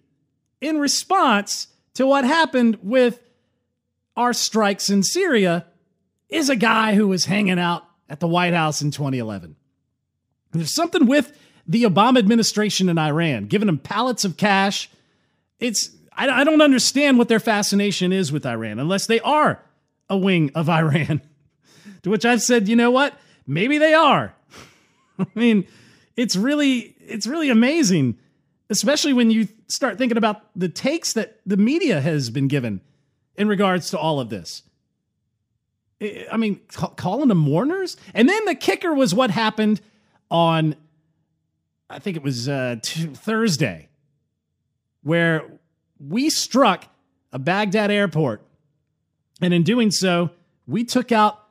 in 0.60 0.78
response 0.78 1.68
to 1.94 2.06
what 2.06 2.24
happened 2.24 2.78
with 2.82 3.20
our 4.16 4.32
strikes 4.32 4.88
in 4.88 5.02
Syria 5.02 5.66
is 6.28 6.48
a 6.48 6.56
guy 6.56 6.94
who 6.94 7.08
was 7.08 7.26
hanging 7.26 7.58
out 7.58 7.84
at 8.08 8.20
the 8.20 8.28
White 8.28 8.54
House 8.54 8.82
in 8.82 8.90
2011. 8.90 9.56
There's 10.52 10.74
something 10.74 11.06
with 11.06 11.38
the 11.66 11.84
Obama 11.84 12.18
administration 12.18 12.88
in 12.88 12.98
Iran, 12.98 13.46
giving 13.46 13.66
them 13.66 13.78
pallets 13.78 14.24
of 14.24 14.36
cash. 14.36 14.88
It's 15.58 15.90
I, 16.12 16.28
I 16.28 16.44
don't 16.44 16.62
understand 16.62 17.18
what 17.18 17.28
their 17.28 17.40
fascination 17.40 18.12
is 18.12 18.32
with 18.32 18.46
Iran 18.46 18.78
unless 18.78 19.06
they 19.06 19.20
are 19.20 19.62
a 20.08 20.16
wing 20.16 20.50
of 20.54 20.68
Iran. 20.70 21.20
to 22.02 22.10
which 22.10 22.24
I've 22.24 22.42
said, 22.42 22.68
you 22.68 22.76
know 22.76 22.90
what? 22.90 23.14
Maybe 23.46 23.78
they 23.78 23.94
are. 23.94 24.34
I 25.18 25.26
mean, 25.34 25.66
it's 26.16 26.36
really 26.36 26.94
it's 27.00 27.26
really 27.26 27.50
amazing 27.50 28.18
especially 28.70 29.12
when 29.12 29.30
you 29.30 29.48
start 29.68 29.98
thinking 29.98 30.18
about 30.18 30.42
the 30.54 30.68
takes 30.68 31.12
that 31.14 31.40
the 31.46 31.56
media 31.56 32.00
has 32.00 32.30
been 32.30 32.48
given 32.48 32.80
in 33.36 33.48
regards 33.48 33.90
to 33.90 33.98
all 33.98 34.20
of 34.20 34.30
this. 34.30 34.62
I 36.00 36.36
mean, 36.36 36.60
calling 36.96 37.28
them 37.28 37.38
mourners. 37.38 37.96
And 38.14 38.28
then 38.28 38.44
the 38.44 38.54
kicker 38.54 38.92
was 38.92 39.14
what 39.14 39.30
happened 39.30 39.80
on, 40.30 40.76
I 41.88 41.98
think 41.98 42.16
it 42.16 42.22
was 42.22 42.48
uh, 42.48 42.76
Thursday, 42.82 43.88
where 45.02 45.44
we 45.98 46.28
struck 46.28 46.86
a 47.32 47.38
Baghdad 47.38 47.90
airport. 47.90 48.42
And 49.40 49.54
in 49.54 49.62
doing 49.62 49.90
so, 49.90 50.30
we 50.66 50.84
took 50.84 51.12
out 51.12 51.42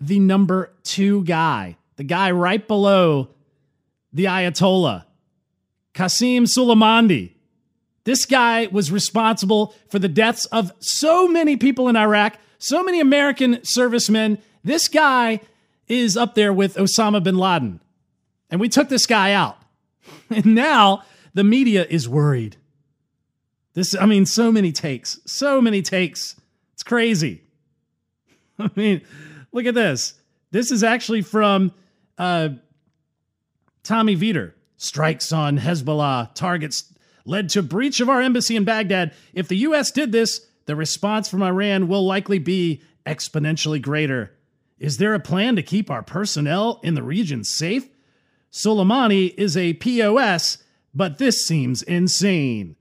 the 0.00 0.20
number 0.20 0.72
two 0.82 1.24
guy, 1.24 1.76
the 1.96 2.04
guy 2.04 2.30
right 2.30 2.66
below 2.66 3.28
the 4.12 4.24
Ayatollah 4.24 5.04
Qasem 5.94 6.42
Soleimani. 6.42 7.32
This 8.04 8.26
guy 8.26 8.66
was 8.66 8.90
responsible 8.90 9.74
for 9.88 9.98
the 9.98 10.08
deaths 10.08 10.46
of 10.46 10.72
so 10.80 11.28
many 11.28 11.56
people 11.56 11.88
in 11.88 11.96
Iraq, 11.96 12.36
so 12.58 12.82
many 12.82 13.00
American 13.00 13.60
servicemen. 13.62 14.38
This 14.64 14.88
guy 14.88 15.40
is 15.88 16.16
up 16.16 16.34
there 16.34 16.52
with 16.52 16.76
Osama 16.76 17.22
bin 17.22 17.36
Laden. 17.36 17.80
And 18.50 18.60
we 18.60 18.68
took 18.68 18.88
this 18.88 19.06
guy 19.06 19.32
out. 19.32 19.58
And 20.30 20.54
now 20.54 21.04
the 21.34 21.44
media 21.44 21.86
is 21.88 22.08
worried. 22.08 22.56
This, 23.74 23.94
I 23.94 24.06
mean, 24.06 24.26
so 24.26 24.50
many 24.50 24.72
takes, 24.72 25.20
so 25.26 25.60
many 25.60 25.82
takes. 25.82 26.40
It's 26.74 26.82
crazy. 26.82 27.42
I 28.58 28.70
mean, 28.74 29.02
look 29.52 29.66
at 29.66 29.74
this. 29.74 30.14
This 30.50 30.70
is 30.70 30.82
actually 30.82 31.22
from 31.22 31.72
uh, 32.18 32.50
Tommy 33.82 34.14
Vietor. 34.14 34.54
Strikes 34.76 35.32
on 35.32 35.58
Hezbollah 35.58 36.34
targets 36.34 36.91
led 37.24 37.48
to 37.50 37.62
breach 37.62 38.00
of 38.00 38.08
our 38.08 38.20
embassy 38.20 38.56
in 38.56 38.64
Baghdad. 38.64 39.12
If 39.34 39.48
the 39.48 39.56
U.S. 39.58 39.90
did 39.90 40.12
this, 40.12 40.46
the 40.66 40.76
response 40.76 41.28
from 41.28 41.42
Iran 41.42 41.88
will 41.88 42.06
likely 42.06 42.38
be 42.38 42.82
exponentially 43.06 43.80
greater. 43.80 44.32
Is 44.78 44.98
there 44.98 45.14
a 45.14 45.20
plan 45.20 45.56
to 45.56 45.62
keep 45.62 45.90
our 45.90 46.02
personnel 46.02 46.80
in 46.82 46.94
the 46.94 47.02
region 47.02 47.44
safe? 47.44 47.88
Soleimani 48.50 49.32
is 49.36 49.56
a 49.56 49.74
POS, 49.74 50.58
but 50.94 51.18
this 51.18 51.46
seems 51.46 51.82
insane. 51.82 52.76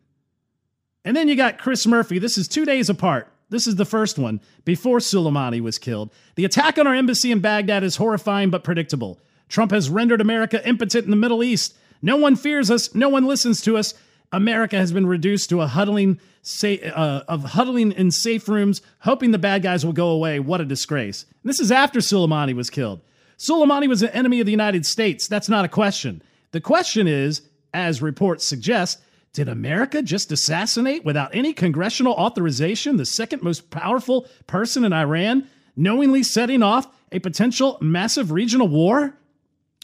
And 1.06 1.16
then 1.16 1.28
you 1.28 1.36
got 1.36 1.58
Chris 1.58 1.88
Murphy. 1.88 2.20
This 2.20 2.38
is 2.38 2.48
two 2.48 2.66
days 2.66 2.90
apart. 2.90 3.32
This 3.50 3.68
is 3.68 3.76
the 3.76 3.86
first 3.86 4.18
one, 4.18 4.40
before 4.64 5.00
Soleimani 5.00 5.62
was 5.62 5.78
killed. 5.78 6.12
The 6.36 6.46
attack 6.46 6.78
on 6.78 6.88
our 6.88 6.96
embassy 6.96 7.32
in 7.32 7.40
Baghdad 7.40 7.84
is 7.84 7.98
horrifying 7.98 8.50
but 8.50 8.64
predictable. 8.64 9.20
Trump 9.50 9.72
has 9.72 9.90
rendered 9.90 10.22
America 10.22 10.66
impotent 10.68 11.06
in 11.06 11.12
the 11.12 11.18
Middle 11.18 11.44
East. 11.44 11.76
No 12.02 12.16
one 12.16 12.36
fears 12.36 12.72
us, 12.72 12.96
no 12.96 13.10
one 13.10 13.26
listens 13.26 13.62
to 13.62 13.78
us. 13.78 13.94
America 14.32 14.78
has 14.78 14.92
been 14.92 15.08
reduced 15.08 15.50
to 15.50 15.62
a 15.62 15.68
huddling 15.68 16.20
uh, 16.64 17.22
of 17.28 17.44
huddling 17.44 17.92
in 17.92 18.12
safe 18.12 18.48
rooms, 18.48 18.82
hoping 19.00 19.32
the 19.32 19.38
bad 19.38 19.62
guys 19.62 19.86
will 19.86 19.94
go 19.94 20.10
away. 20.10 20.40
What 20.40 20.62
a 20.62 20.66
disgrace. 20.66 21.26
This 21.44 21.60
is 21.60 21.72
after 21.72 22.00
Soleimani 22.00 22.54
was 22.54 22.70
killed. 22.70 23.02
Soleimani 23.38 23.88
was 23.88 24.02
an 24.02 24.10
enemy 24.10 24.40
of 24.40 24.46
the 24.46 24.52
United 24.52 24.86
States. 24.86 25.28
That's 25.28 25.50
not 25.50 25.66
a 25.66 25.70
question. 25.70 26.22
The 26.52 26.62
question 26.62 27.08
is, 27.08 27.42
as 27.74 28.02
reports 28.02 28.46
suggest, 28.46 29.02
did 29.34 29.48
America 29.48 30.02
just 30.02 30.32
assassinate 30.32 31.06
without 31.06 31.34
any 31.34 31.54
congressional 31.54 32.14
authorization 32.14 32.98
the 32.98 33.06
second 33.06 33.42
most 33.42 33.70
powerful 33.70 34.28
person 34.48 34.84
in 34.84 34.94
Iran, 34.94 35.48
knowingly 35.76 36.24
setting 36.24 36.62
off 36.62 36.88
a 37.12 37.20
potential 37.20 37.78
massive 37.82 38.32
regional 38.32 38.68
war? 38.68 39.16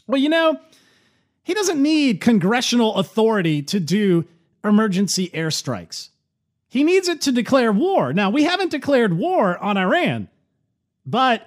Well, 0.06 0.20
you 0.20 0.28
know, 0.28 0.60
he 1.42 1.54
doesn't 1.54 1.80
need 1.82 2.20
congressional 2.20 2.96
authority 2.96 3.62
to 3.62 3.80
do 3.80 4.26
emergency 4.64 5.30
airstrikes. 5.30 6.10
He 6.68 6.84
needs 6.84 7.08
it 7.08 7.22
to 7.22 7.32
declare 7.32 7.72
war. 7.72 8.12
Now, 8.12 8.30
we 8.30 8.44
haven't 8.44 8.70
declared 8.70 9.16
war 9.16 9.56
on 9.58 9.76
Iran, 9.76 10.28
but 11.06 11.46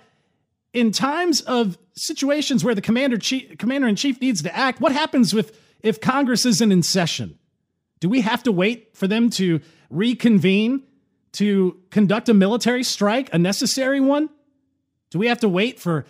in 0.73 0.91
times 0.91 1.41
of 1.41 1.77
situations 1.95 2.63
where 2.63 2.73
the 2.73 2.81
commander 2.81 3.17
commander 3.57 3.87
in 3.87 3.95
chief 3.95 4.19
needs 4.21 4.41
to 4.43 4.55
act, 4.55 4.81
what 4.81 4.91
happens 4.91 5.33
with 5.33 5.57
if 5.81 5.99
Congress 5.99 6.45
isn't 6.45 6.71
in 6.71 6.83
session? 6.83 7.37
Do 7.99 8.09
we 8.09 8.21
have 8.21 8.43
to 8.43 8.51
wait 8.51 8.95
for 8.95 9.07
them 9.07 9.29
to 9.31 9.61
reconvene 9.89 10.83
to 11.33 11.79
conduct 11.91 12.29
a 12.29 12.33
military 12.33 12.83
strike, 12.83 13.33
a 13.33 13.37
necessary 13.37 13.99
one? 13.99 14.29
Do 15.11 15.19
we 15.19 15.27
have 15.27 15.39
to 15.41 15.49
wait 15.49 15.79
for 15.79 16.05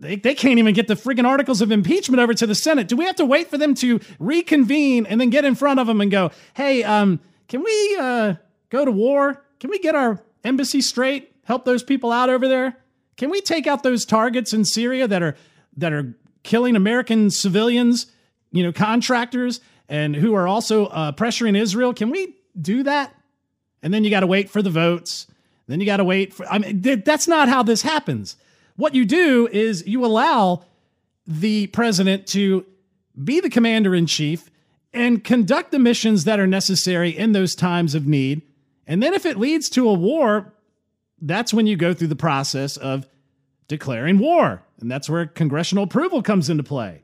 they, 0.00 0.16
they 0.16 0.34
can't 0.34 0.58
even 0.58 0.74
get 0.74 0.88
the 0.88 0.94
friggin' 0.94 1.26
articles 1.26 1.60
of 1.60 1.72
impeachment 1.72 2.20
over 2.20 2.34
to 2.34 2.46
the 2.46 2.54
Senate. 2.54 2.88
Do 2.88 2.96
we 2.96 3.04
have 3.04 3.16
to 3.16 3.26
wait 3.26 3.48
for 3.48 3.58
them 3.58 3.74
to 3.76 4.00
reconvene 4.18 5.06
and 5.06 5.20
then 5.20 5.30
get 5.30 5.44
in 5.44 5.54
front 5.54 5.80
of 5.80 5.86
them 5.86 6.00
and 6.00 6.10
go, 6.10 6.30
hey, 6.54 6.84
um, 6.84 7.20
can 7.48 7.62
we 7.62 7.96
uh, 7.98 8.34
go 8.70 8.84
to 8.84 8.90
war? 8.90 9.42
Can 9.58 9.70
we 9.70 9.78
get 9.78 9.94
our 9.94 10.22
embassy 10.44 10.80
straight? 10.80 11.32
Help 11.44 11.64
those 11.64 11.82
people 11.82 12.12
out 12.12 12.30
over 12.30 12.46
there? 12.46 12.76
Can 13.16 13.30
we 13.30 13.40
take 13.40 13.66
out 13.66 13.82
those 13.82 14.04
targets 14.04 14.52
in 14.52 14.64
Syria 14.64 15.08
that 15.08 15.22
are 15.22 15.36
that 15.76 15.92
are 15.92 16.14
killing 16.44 16.76
American 16.76 17.30
civilians, 17.30 18.06
you 18.52 18.62
know, 18.62 18.72
contractors, 18.72 19.60
and 19.88 20.14
who 20.14 20.34
are 20.34 20.46
also 20.46 20.86
uh, 20.86 21.12
pressuring 21.12 21.56
Israel? 21.56 21.92
Can 21.92 22.10
we 22.10 22.36
do 22.60 22.84
that? 22.84 23.14
And 23.82 23.92
then 23.92 24.04
you 24.04 24.10
got 24.10 24.20
to 24.20 24.26
wait 24.26 24.50
for 24.50 24.62
the 24.62 24.70
votes. 24.70 25.26
Then 25.66 25.80
you 25.80 25.86
got 25.86 25.98
to 25.98 26.04
wait 26.04 26.32
for. 26.32 26.46
I 26.46 26.58
mean, 26.58 26.80
that's 27.04 27.26
not 27.26 27.48
how 27.48 27.62
this 27.62 27.82
happens. 27.82 28.36
What 28.78 28.94
you 28.94 29.04
do 29.04 29.48
is 29.50 29.84
you 29.88 30.04
allow 30.04 30.62
the 31.26 31.66
president 31.66 32.28
to 32.28 32.64
be 33.22 33.40
the 33.40 33.50
commander 33.50 33.92
in 33.92 34.06
chief 34.06 34.52
and 34.92 35.24
conduct 35.24 35.72
the 35.72 35.80
missions 35.80 36.22
that 36.24 36.38
are 36.38 36.46
necessary 36.46 37.10
in 37.10 37.32
those 37.32 37.56
times 37.56 37.96
of 37.96 38.06
need. 38.06 38.42
And 38.86 39.02
then 39.02 39.14
if 39.14 39.26
it 39.26 39.36
leads 39.36 39.68
to 39.70 39.88
a 39.88 39.92
war, 39.92 40.54
that's 41.20 41.52
when 41.52 41.66
you 41.66 41.74
go 41.74 41.92
through 41.92 42.06
the 42.06 42.14
process 42.14 42.76
of 42.76 43.08
declaring 43.66 44.20
war. 44.20 44.62
And 44.78 44.88
that's 44.88 45.10
where 45.10 45.26
congressional 45.26 45.82
approval 45.82 46.22
comes 46.22 46.48
into 46.48 46.62
play. 46.62 47.02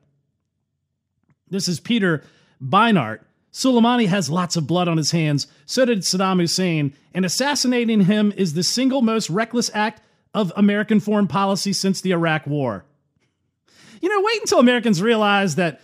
This 1.51 1.67
is 1.67 1.81
Peter 1.81 2.23
Beinart. 2.63 3.19
Soleimani 3.53 4.07
has 4.07 4.31
lots 4.31 4.55
of 4.55 4.69
blood 4.69 4.87
on 4.87 4.97
his 4.97 5.11
hands. 5.11 5.49
So 5.67 5.85
did 5.85 6.03
Saddam 6.03 6.39
Hussein. 6.39 6.95
And 7.13 7.25
assassinating 7.25 8.03
him 8.03 8.33
is 8.37 8.55
the 8.55 8.63
single 8.63 9.03
most 9.03 9.29
reckless 9.29 9.73
act 9.75 10.03
of 10.35 10.53
American 10.57 11.01
foreign 11.01 11.29
policy 11.29 11.73
since 11.73 12.01
the 12.01 12.11
Iraq 12.11 12.47
War. 12.47 12.85
You 14.01 14.09
know, 14.09 14.23
wait 14.23 14.41
until 14.41 14.59
Americans 14.59 15.01
realize 15.01 15.55
that 15.55 15.81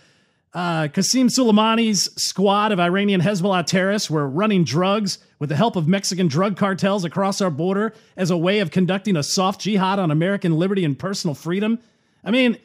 uh, 0.53 0.89
Qasem 0.89 1.29
Soleimani's 1.29 2.09
squad 2.21 2.73
of 2.73 2.79
Iranian 2.79 3.21
Hezbollah 3.21 3.65
terrorists 3.65 4.09
were 4.09 4.27
running 4.27 4.65
drugs 4.65 5.17
with 5.39 5.49
the 5.49 5.55
help 5.55 5.77
of 5.77 5.87
Mexican 5.87 6.27
drug 6.27 6.57
cartels 6.57 7.05
across 7.05 7.39
our 7.39 7.49
border 7.49 7.93
as 8.17 8.29
a 8.29 8.37
way 8.37 8.59
of 8.59 8.69
conducting 8.69 9.15
a 9.15 9.23
soft 9.23 9.61
jihad 9.61 9.97
on 9.97 10.11
American 10.11 10.57
liberty 10.57 10.83
and 10.83 10.99
personal 10.99 11.33
freedom. 11.33 11.79
I 12.23 12.31
mean, 12.31 12.57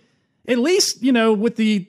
at 0.49 0.59
least, 0.59 1.03
you 1.03 1.13
know, 1.13 1.33
with 1.33 1.57
the 1.57 1.89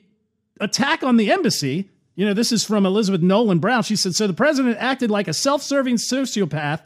attack 0.60 1.02
on 1.02 1.16
the 1.16 1.32
embassy, 1.32 1.90
you 2.14 2.24
know, 2.24 2.34
this 2.34 2.52
is 2.52 2.64
from 2.64 2.86
Elizabeth 2.86 3.20
Nolan 3.20 3.58
Brown. 3.58 3.82
She 3.82 3.96
said, 3.96 4.14
So 4.14 4.26
the 4.26 4.32
president 4.32 4.76
acted 4.78 5.10
like 5.10 5.28
a 5.28 5.34
self 5.34 5.62
serving 5.62 5.96
sociopath, 5.96 6.82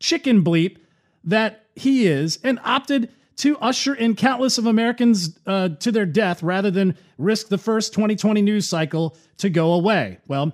chicken 0.00 0.42
bleep, 0.42 0.78
that 1.24 1.61
he 1.74 2.06
is 2.06 2.38
and 2.42 2.58
opted 2.64 3.08
to 3.36 3.58
usher 3.58 3.94
in 3.94 4.14
countless 4.14 4.58
of 4.58 4.66
Americans 4.66 5.38
uh, 5.46 5.70
to 5.80 5.90
their 5.90 6.06
death 6.06 6.42
rather 6.42 6.70
than 6.70 6.96
risk 7.18 7.48
the 7.48 7.58
first 7.58 7.92
2020 7.92 8.42
news 8.42 8.68
cycle 8.68 9.16
to 9.38 9.48
go 9.48 9.72
away. 9.72 10.18
Well, 10.26 10.52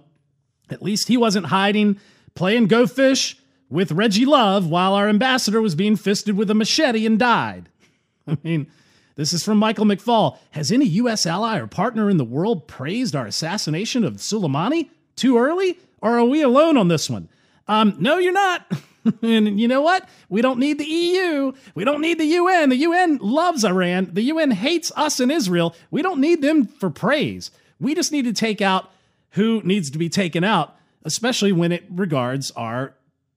at 0.70 0.82
least 0.82 1.08
he 1.08 1.16
wasn't 1.16 1.46
hiding, 1.46 1.98
playing 2.34 2.68
go 2.68 2.86
fish 2.86 3.36
with 3.68 3.92
Reggie 3.92 4.24
Love 4.24 4.68
while 4.68 4.94
our 4.94 5.08
ambassador 5.08 5.60
was 5.60 5.74
being 5.74 5.96
fisted 5.96 6.36
with 6.36 6.50
a 6.50 6.54
machete 6.54 7.04
and 7.04 7.18
died. 7.18 7.68
I 8.26 8.38
mean, 8.42 8.68
this 9.16 9.32
is 9.32 9.44
from 9.44 9.58
Michael 9.58 9.84
McFaul. 9.84 10.38
Has 10.52 10.70
any 10.70 10.86
U.S. 10.86 11.26
ally 11.26 11.58
or 11.58 11.66
partner 11.66 12.08
in 12.08 12.18
the 12.18 12.24
world 12.24 12.68
praised 12.68 13.16
our 13.16 13.26
assassination 13.26 14.04
of 14.04 14.14
Soleimani 14.14 14.90
too 15.16 15.38
early? 15.38 15.78
Or 16.00 16.18
are 16.18 16.24
we 16.24 16.42
alone 16.42 16.76
on 16.76 16.88
this 16.88 17.10
one? 17.10 17.28
Um, 17.66 17.96
no, 17.98 18.18
you're 18.18 18.32
not. 18.32 18.70
and 19.22 19.60
you 19.60 19.68
know 19.68 19.80
what? 19.80 20.08
We 20.28 20.42
don't 20.42 20.58
need 20.58 20.78
the 20.78 20.84
EU. 20.84 21.52
We 21.74 21.84
don't 21.84 22.00
need 22.00 22.18
the 22.18 22.24
UN. 22.24 22.70
The 22.70 22.76
UN 22.76 23.18
loves 23.18 23.64
Iran. 23.64 24.10
The 24.12 24.22
UN 24.22 24.50
hates 24.50 24.92
us 24.96 25.20
and 25.20 25.30
Israel. 25.30 25.74
We 25.90 26.02
don't 26.02 26.20
need 26.20 26.42
them 26.42 26.66
for 26.66 26.90
praise. 26.90 27.50
We 27.80 27.94
just 27.94 28.12
need 28.12 28.24
to 28.24 28.32
take 28.32 28.60
out 28.60 28.90
who 29.30 29.62
needs 29.62 29.90
to 29.90 29.98
be 29.98 30.08
taken 30.08 30.44
out, 30.44 30.74
especially 31.04 31.52
when 31.52 31.72
it 31.72 31.84
regards 31.90 32.50
our 32.52 32.94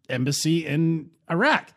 embassy 0.10 0.66
in 0.66 1.12
Iraq. 1.30 1.74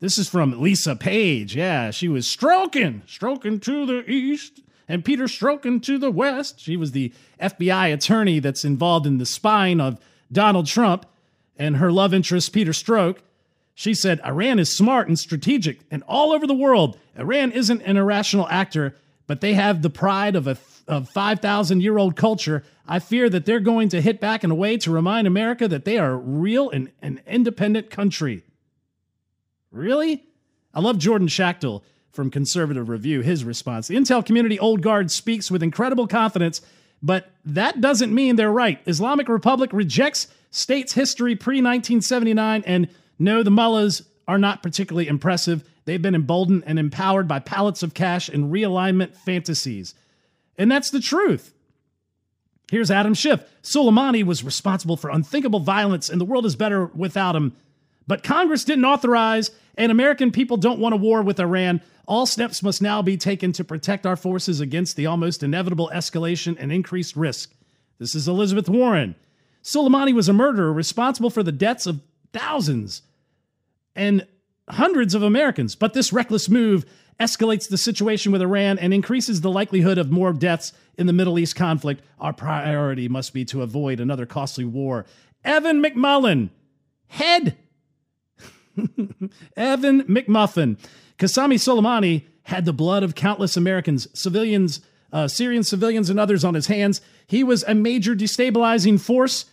This 0.00 0.16
is 0.16 0.28
from 0.28 0.60
Lisa 0.60 0.94
Page. 0.94 1.56
Yeah, 1.56 1.90
she 1.90 2.08
was 2.08 2.28
stroking, 2.28 3.02
stroking 3.06 3.58
to 3.60 3.84
the 3.84 4.08
east, 4.08 4.60
and 4.86 5.04
Peter 5.04 5.26
stroking 5.26 5.80
to 5.80 5.98
the 5.98 6.10
west. 6.10 6.60
She 6.60 6.76
was 6.76 6.92
the 6.92 7.12
FBI 7.40 7.92
attorney 7.92 8.38
that's 8.38 8.64
involved 8.64 9.06
in 9.06 9.18
the 9.18 9.26
spying 9.26 9.80
of 9.80 9.98
Donald 10.30 10.66
Trump 10.66 11.04
and 11.58 11.76
her 11.76 11.92
love 11.92 12.14
interest, 12.14 12.52
Peter 12.52 12.72
Strzok, 12.72 13.18
she 13.74 13.94
said, 13.94 14.20
Iran 14.24 14.58
is 14.58 14.74
smart 14.74 15.08
and 15.08 15.18
strategic, 15.18 15.80
and 15.90 16.02
all 16.08 16.32
over 16.32 16.46
the 16.46 16.54
world, 16.54 16.98
Iran 17.18 17.52
isn't 17.52 17.82
an 17.82 17.96
irrational 17.96 18.48
actor, 18.48 18.96
but 19.26 19.40
they 19.40 19.54
have 19.54 19.82
the 19.82 19.90
pride 19.90 20.34
of 20.34 20.46
a 20.46 20.56
of 20.88 21.08
5,000 21.10 21.82
year 21.82 21.98
old 21.98 22.16
culture. 22.16 22.64
I 22.86 22.98
fear 22.98 23.28
that 23.28 23.44
they're 23.44 23.60
going 23.60 23.90
to 23.90 24.00
hit 24.00 24.20
back 24.20 24.42
in 24.42 24.50
a 24.50 24.54
way 24.54 24.78
to 24.78 24.90
remind 24.90 25.26
America 25.26 25.68
that 25.68 25.84
they 25.84 25.98
are 25.98 26.16
real 26.16 26.70
and 26.70 26.90
an 27.02 27.20
independent 27.26 27.90
country. 27.90 28.42
Really? 29.70 30.24
I 30.72 30.80
love 30.80 30.98
Jordan 30.98 31.28
Schachtel 31.28 31.84
from 32.10 32.30
Conservative 32.30 32.88
Review, 32.88 33.20
his 33.20 33.44
response. 33.44 33.86
The 33.86 33.96
intel 33.96 34.24
community 34.24 34.58
old 34.58 34.80
guard 34.80 35.10
speaks 35.10 35.50
with 35.50 35.62
incredible 35.62 36.06
confidence, 36.06 36.62
but 37.02 37.30
that 37.44 37.80
doesn't 37.80 38.14
mean 38.14 38.36
they're 38.36 38.50
right. 38.50 38.80
Islamic 38.86 39.28
Republic 39.28 39.70
rejects 39.72 40.28
states 40.50 40.92
history 40.92 41.36
pre 41.36 41.56
1979. 41.56 42.64
And 42.66 42.88
no, 43.18 43.42
the 43.42 43.50
mullahs 43.50 44.02
are 44.26 44.38
not 44.38 44.62
particularly 44.62 45.08
impressive. 45.08 45.68
They've 45.84 46.02
been 46.02 46.14
emboldened 46.14 46.64
and 46.66 46.78
empowered 46.78 47.28
by 47.28 47.38
pallets 47.38 47.82
of 47.82 47.94
cash 47.94 48.28
and 48.28 48.52
realignment 48.52 49.16
fantasies. 49.16 49.94
And 50.58 50.70
that's 50.70 50.90
the 50.90 51.00
truth. 51.00 51.54
Here's 52.70 52.90
Adam 52.90 53.14
Schiff. 53.14 53.42
Soleimani 53.62 54.24
was 54.24 54.44
responsible 54.44 54.98
for 54.98 55.08
unthinkable 55.08 55.60
violence, 55.60 56.10
and 56.10 56.20
the 56.20 56.26
world 56.26 56.44
is 56.44 56.56
better 56.56 56.86
without 56.86 57.34
him. 57.34 57.56
But 58.08 58.24
Congress 58.24 58.64
didn't 58.64 58.86
authorize, 58.86 59.52
and 59.76 59.92
American 59.92 60.32
people 60.32 60.56
don't 60.56 60.80
want 60.80 60.94
a 60.94 60.98
war 60.98 61.22
with 61.22 61.38
Iran. 61.38 61.82
All 62.08 62.24
steps 62.24 62.62
must 62.62 62.80
now 62.80 63.02
be 63.02 63.18
taken 63.18 63.52
to 63.52 63.62
protect 63.62 64.06
our 64.06 64.16
forces 64.16 64.60
against 64.60 64.96
the 64.96 65.06
almost 65.06 65.42
inevitable 65.42 65.90
escalation 65.94 66.56
and 66.58 66.72
increased 66.72 67.14
risk. 67.14 67.54
This 67.98 68.14
is 68.14 68.26
Elizabeth 68.26 68.68
Warren. 68.68 69.14
Soleimani 69.62 70.14
was 70.14 70.28
a 70.28 70.32
murderer 70.32 70.72
responsible 70.72 71.28
for 71.28 71.42
the 71.42 71.52
deaths 71.52 71.86
of 71.86 72.00
thousands 72.32 73.02
and 73.94 74.26
hundreds 74.70 75.14
of 75.14 75.22
Americans. 75.22 75.74
But 75.74 75.92
this 75.92 76.12
reckless 76.12 76.48
move 76.48 76.86
escalates 77.20 77.68
the 77.68 77.76
situation 77.76 78.32
with 78.32 78.40
Iran 78.40 78.78
and 78.78 78.94
increases 78.94 79.42
the 79.42 79.50
likelihood 79.50 79.98
of 79.98 80.10
more 80.10 80.32
deaths 80.32 80.72
in 80.96 81.06
the 81.06 81.12
Middle 81.12 81.38
East 81.38 81.56
conflict. 81.56 82.02
Our 82.18 82.32
priority 82.32 83.08
must 83.08 83.34
be 83.34 83.44
to 83.46 83.60
avoid 83.60 84.00
another 84.00 84.24
costly 84.24 84.64
war. 84.64 85.04
Evan 85.44 85.82
McMullin, 85.82 86.48
head. 87.08 87.56
Evan 89.56 90.02
McMuffin. 90.04 90.78
Kasami 91.18 91.54
Soleimani 91.54 92.24
had 92.44 92.64
the 92.64 92.72
blood 92.72 93.02
of 93.02 93.14
countless 93.14 93.56
Americans, 93.56 94.08
civilians, 94.18 94.80
uh, 95.12 95.28
Syrian 95.28 95.62
civilians, 95.62 96.10
and 96.10 96.18
others 96.18 96.44
on 96.44 96.54
his 96.54 96.66
hands. 96.66 97.00
He 97.26 97.44
was 97.44 97.62
a 97.64 97.74
major 97.74 98.14
destabilizing 98.14 99.00
force 99.00 99.46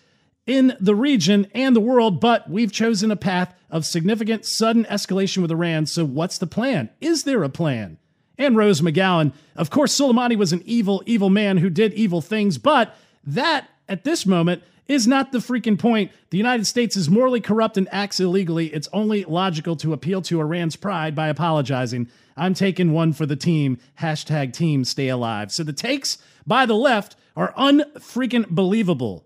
in 0.46 0.78
the 0.80 0.96
region 0.96 1.48
and 1.54 1.76
the 1.76 1.82
world, 1.82 2.20
but 2.20 2.50
we've 2.50 2.72
chosen 2.72 3.12
a 3.12 3.16
path 3.16 3.54
of 3.70 3.86
significant 3.86 4.46
sudden 4.46 4.86
escalation 4.86 5.42
with 5.42 5.52
Iran. 5.52 5.86
So, 5.86 6.06
what's 6.06 6.38
the 6.38 6.48
plan? 6.48 6.90
Is 7.02 7.24
there 7.24 7.44
a 7.44 7.50
plan? 7.50 7.98
And 8.38 8.56
Rose 8.56 8.82
McGowan, 8.82 9.34
of 9.56 9.70
course, 9.70 9.98
Soleimani 9.98 10.38
was 10.38 10.54
an 10.54 10.62
evil, 10.66 11.02
evil 11.06 11.30
man 11.30 11.58
who 11.58 11.70
did 11.70 11.94
evil 11.94 12.22
things, 12.22 12.58
but 12.58 12.96
that 13.26 13.70
at 13.88 14.04
this 14.04 14.26
moment 14.26 14.62
is 14.88 15.08
not 15.08 15.32
the 15.32 15.40
freaking 15.40 15.80
point. 15.80 16.12
The 16.30 16.38
United 16.38 16.66
States 16.66 16.96
is 16.96 17.10
morally 17.10 17.42
corrupt 17.42 17.78
and 17.78 17.88
acts 17.92 18.20
illegally. 18.20 18.68
It's 18.68 18.90
only 18.94 19.24
logical 19.26 19.76
to 19.78 19.94
appeal 19.94 20.22
to 20.24 20.40
Iran's 20.40 20.76
pride 20.76 21.16
by 21.16 21.28
apologizing. 21.28 22.10
I'm 22.38 22.54
taking 22.54 22.92
one 22.92 23.14
for 23.14 23.26
the 23.26 23.36
team. 23.36 23.80
Hashtag 24.00 24.54
team 24.54 24.84
stay 24.84 25.08
alive. 25.08 25.52
So 25.52 25.64
the 25.64 25.74
takes 25.74 26.18
by 26.46 26.66
the 26.66 26.76
left 26.76 27.16
are 27.36 27.54
unfreaking 27.58 28.48
believable. 28.50 29.26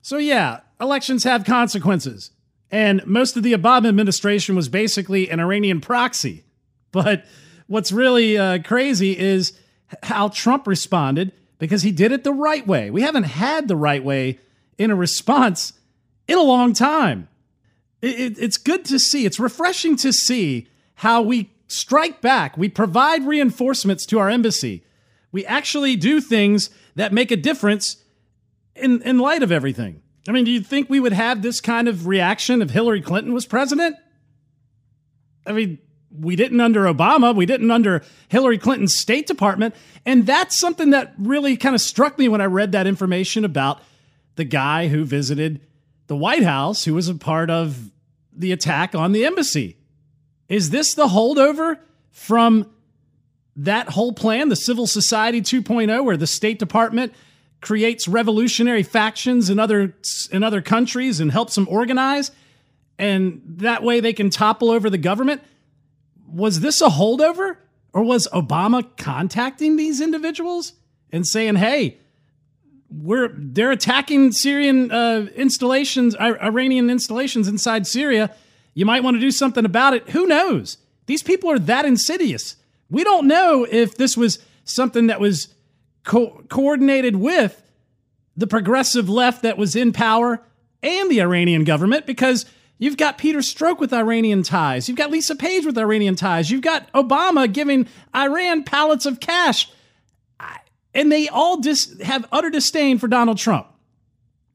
So, 0.00 0.16
yeah, 0.16 0.60
elections 0.80 1.24
have 1.24 1.44
consequences. 1.44 2.30
And 2.70 3.06
most 3.06 3.36
of 3.36 3.42
the 3.42 3.52
Obama 3.52 3.88
administration 3.88 4.56
was 4.56 4.68
basically 4.68 5.30
an 5.30 5.38
Iranian 5.38 5.80
proxy. 5.80 6.44
But 6.90 7.24
what's 7.66 7.92
really 7.92 8.38
uh, 8.38 8.62
crazy 8.62 9.16
is 9.16 9.52
how 10.02 10.28
Trump 10.28 10.66
responded 10.66 11.32
because 11.58 11.82
he 11.82 11.92
did 11.92 12.12
it 12.12 12.24
the 12.24 12.32
right 12.32 12.66
way. 12.66 12.90
We 12.90 13.02
haven't 13.02 13.24
had 13.24 13.68
the 13.68 13.76
right 13.76 14.02
way 14.02 14.40
in 14.82 14.90
a 14.90 14.96
response 14.96 15.72
in 16.26 16.38
a 16.38 16.42
long 16.42 16.72
time. 16.72 17.28
It, 18.00 18.20
it, 18.20 18.38
it's 18.38 18.56
good 18.56 18.84
to 18.86 18.98
see, 18.98 19.24
it's 19.24 19.38
refreshing 19.38 19.96
to 19.96 20.12
see 20.12 20.68
how 20.96 21.22
we 21.22 21.50
strike 21.68 22.20
back. 22.20 22.56
We 22.56 22.68
provide 22.68 23.26
reinforcements 23.26 24.04
to 24.06 24.18
our 24.18 24.28
embassy. 24.28 24.84
We 25.30 25.46
actually 25.46 25.96
do 25.96 26.20
things 26.20 26.70
that 26.94 27.12
make 27.12 27.30
a 27.30 27.36
difference 27.36 27.96
in, 28.76 29.02
in 29.02 29.18
light 29.18 29.42
of 29.42 29.50
everything. 29.50 30.02
I 30.28 30.32
mean, 30.32 30.44
do 30.44 30.50
you 30.50 30.60
think 30.60 30.88
we 30.88 31.00
would 31.00 31.12
have 31.12 31.42
this 31.42 31.60
kind 31.60 31.88
of 31.88 32.06
reaction 32.06 32.62
if 32.62 32.70
Hillary 32.70 33.00
Clinton 33.00 33.32
was 33.32 33.46
president? 33.46 33.96
I 35.46 35.52
mean, 35.52 35.78
we 36.16 36.36
didn't 36.36 36.60
under 36.60 36.82
Obama, 36.84 37.34
we 37.34 37.46
didn't 37.46 37.70
under 37.70 38.02
Hillary 38.28 38.58
Clinton's 38.58 38.94
State 38.94 39.26
Department. 39.26 39.74
And 40.04 40.26
that's 40.26 40.58
something 40.58 40.90
that 40.90 41.14
really 41.18 41.56
kind 41.56 41.74
of 41.74 41.80
struck 41.80 42.18
me 42.18 42.28
when 42.28 42.40
I 42.40 42.44
read 42.44 42.72
that 42.72 42.86
information 42.86 43.44
about 43.44 43.80
the 44.36 44.44
guy 44.44 44.88
who 44.88 45.04
visited 45.04 45.60
the 46.06 46.16
White 46.16 46.42
House, 46.42 46.84
who 46.84 46.94
was 46.94 47.08
a 47.08 47.14
part 47.14 47.50
of 47.50 47.90
the 48.32 48.52
attack 48.52 48.94
on 48.94 49.12
the 49.12 49.24
embassy. 49.24 49.76
Is 50.48 50.70
this 50.70 50.94
the 50.94 51.06
holdover 51.06 51.78
from 52.10 52.70
that 53.56 53.90
whole 53.90 54.12
plan, 54.12 54.48
the 54.48 54.56
Civil 54.56 54.86
Society 54.86 55.40
2.0, 55.40 56.04
where 56.04 56.16
the 56.16 56.26
State 56.26 56.58
Department 56.58 57.12
creates 57.62 58.08
revolutionary 58.08 58.82
factions 58.82 59.48
in 59.48 59.58
other 59.58 59.94
in 60.30 60.42
other 60.42 60.60
countries 60.60 61.20
and 61.20 61.30
helps 61.30 61.54
them 61.54 61.66
organize 61.70 62.32
and 62.98 63.40
that 63.46 63.82
way 63.82 64.00
they 64.00 64.12
can 64.12 64.28
topple 64.28 64.70
over 64.70 64.90
the 64.90 64.98
government 64.98 65.40
was 66.26 66.60
this 66.60 66.80
a 66.80 66.88
holdover 66.88 67.56
or 67.92 68.02
was 68.02 68.26
obama 68.34 68.84
contacting 68.96 69.76
these 69.76 70.00
individuals 70.00 70.72
and 71.12 71.24
saying 71.24 71.54
hey 71.54 71.96
we're 73.00 73.28
they're 73.34 73.70
attacking 73.70 74.32
syrian 74.32 74.90
uh, 74.90 75.26
installations 75.36 76.14
iranian 76.16 76.90
installations 76.90 77.48
inside 77.48 77.86
syria 77.86 78.34
you 78.74 78.84
might 78.84 79.02
want 79.02 79.14
to 79.14 79.20
do 79.20 79.30
something 79.30 79.64
about 79.64 79.94
it 79.94 80.08
who 80.10 80.26
knows 80.26 80.78
these 81.06 81.22
people 81.22 81.50
are 81.50 81.58
that 81.58 81.84
insidious 81.84 82.56
we 82.90 83.04
don't 83.04 83.26
know 83.26 83.66
if 83.70 83.96
this 83.96 84.16
was 84.16 84.38
something 84.64 85.06
that 85.06 85.20
was 85.20 85.48
co- 86.04 86.44
coordinated 86.48 87.16
with 87.16 87.62
the 88.36 88.46
progressive 88.46 89.08
left 89.08 89.42
that 89.42 89.58
was 89.58 89.76
in 89.76 89.92
power 89.92 90.42
and 90.82 91.10
the 91.10 91.20
Iranian 91.20 91.64
government 91.64 92.06
because 92.06 92.44
you've 92.78 92.96
got 92.96 93.18
Peter 93.18 93.38
Strzok 93.38 93.78
with 93.78 93.92
Iranian 93.92 94.42
ties. 94.42 94.88
You've 94.88 94.98
got 94.98 95.10
Lisa 95.10 95.36
Page 95.36 95.64
with 95.64 95.78
Iranian 95.78 96.16
ties. 96.16 96.50
You've 96.50 96.62
got 96.62 96.90
Obama 96.92 97.50
giving 97.52 97.86
Iran 98.14 98.64
pallets 98.64 99.06
of 99.06 99.20
cash. 99.20 99.70
And 100.94 101.10
they 101.10 101.28
all 101.28 101.58
dis- 101.58 102.00
have 102.02 102.26
utter 102.32 102.50
disdain 102.50 102.98
for 102.98 103.08
Donald 103.08 103.38
Trump. 103.38 103.66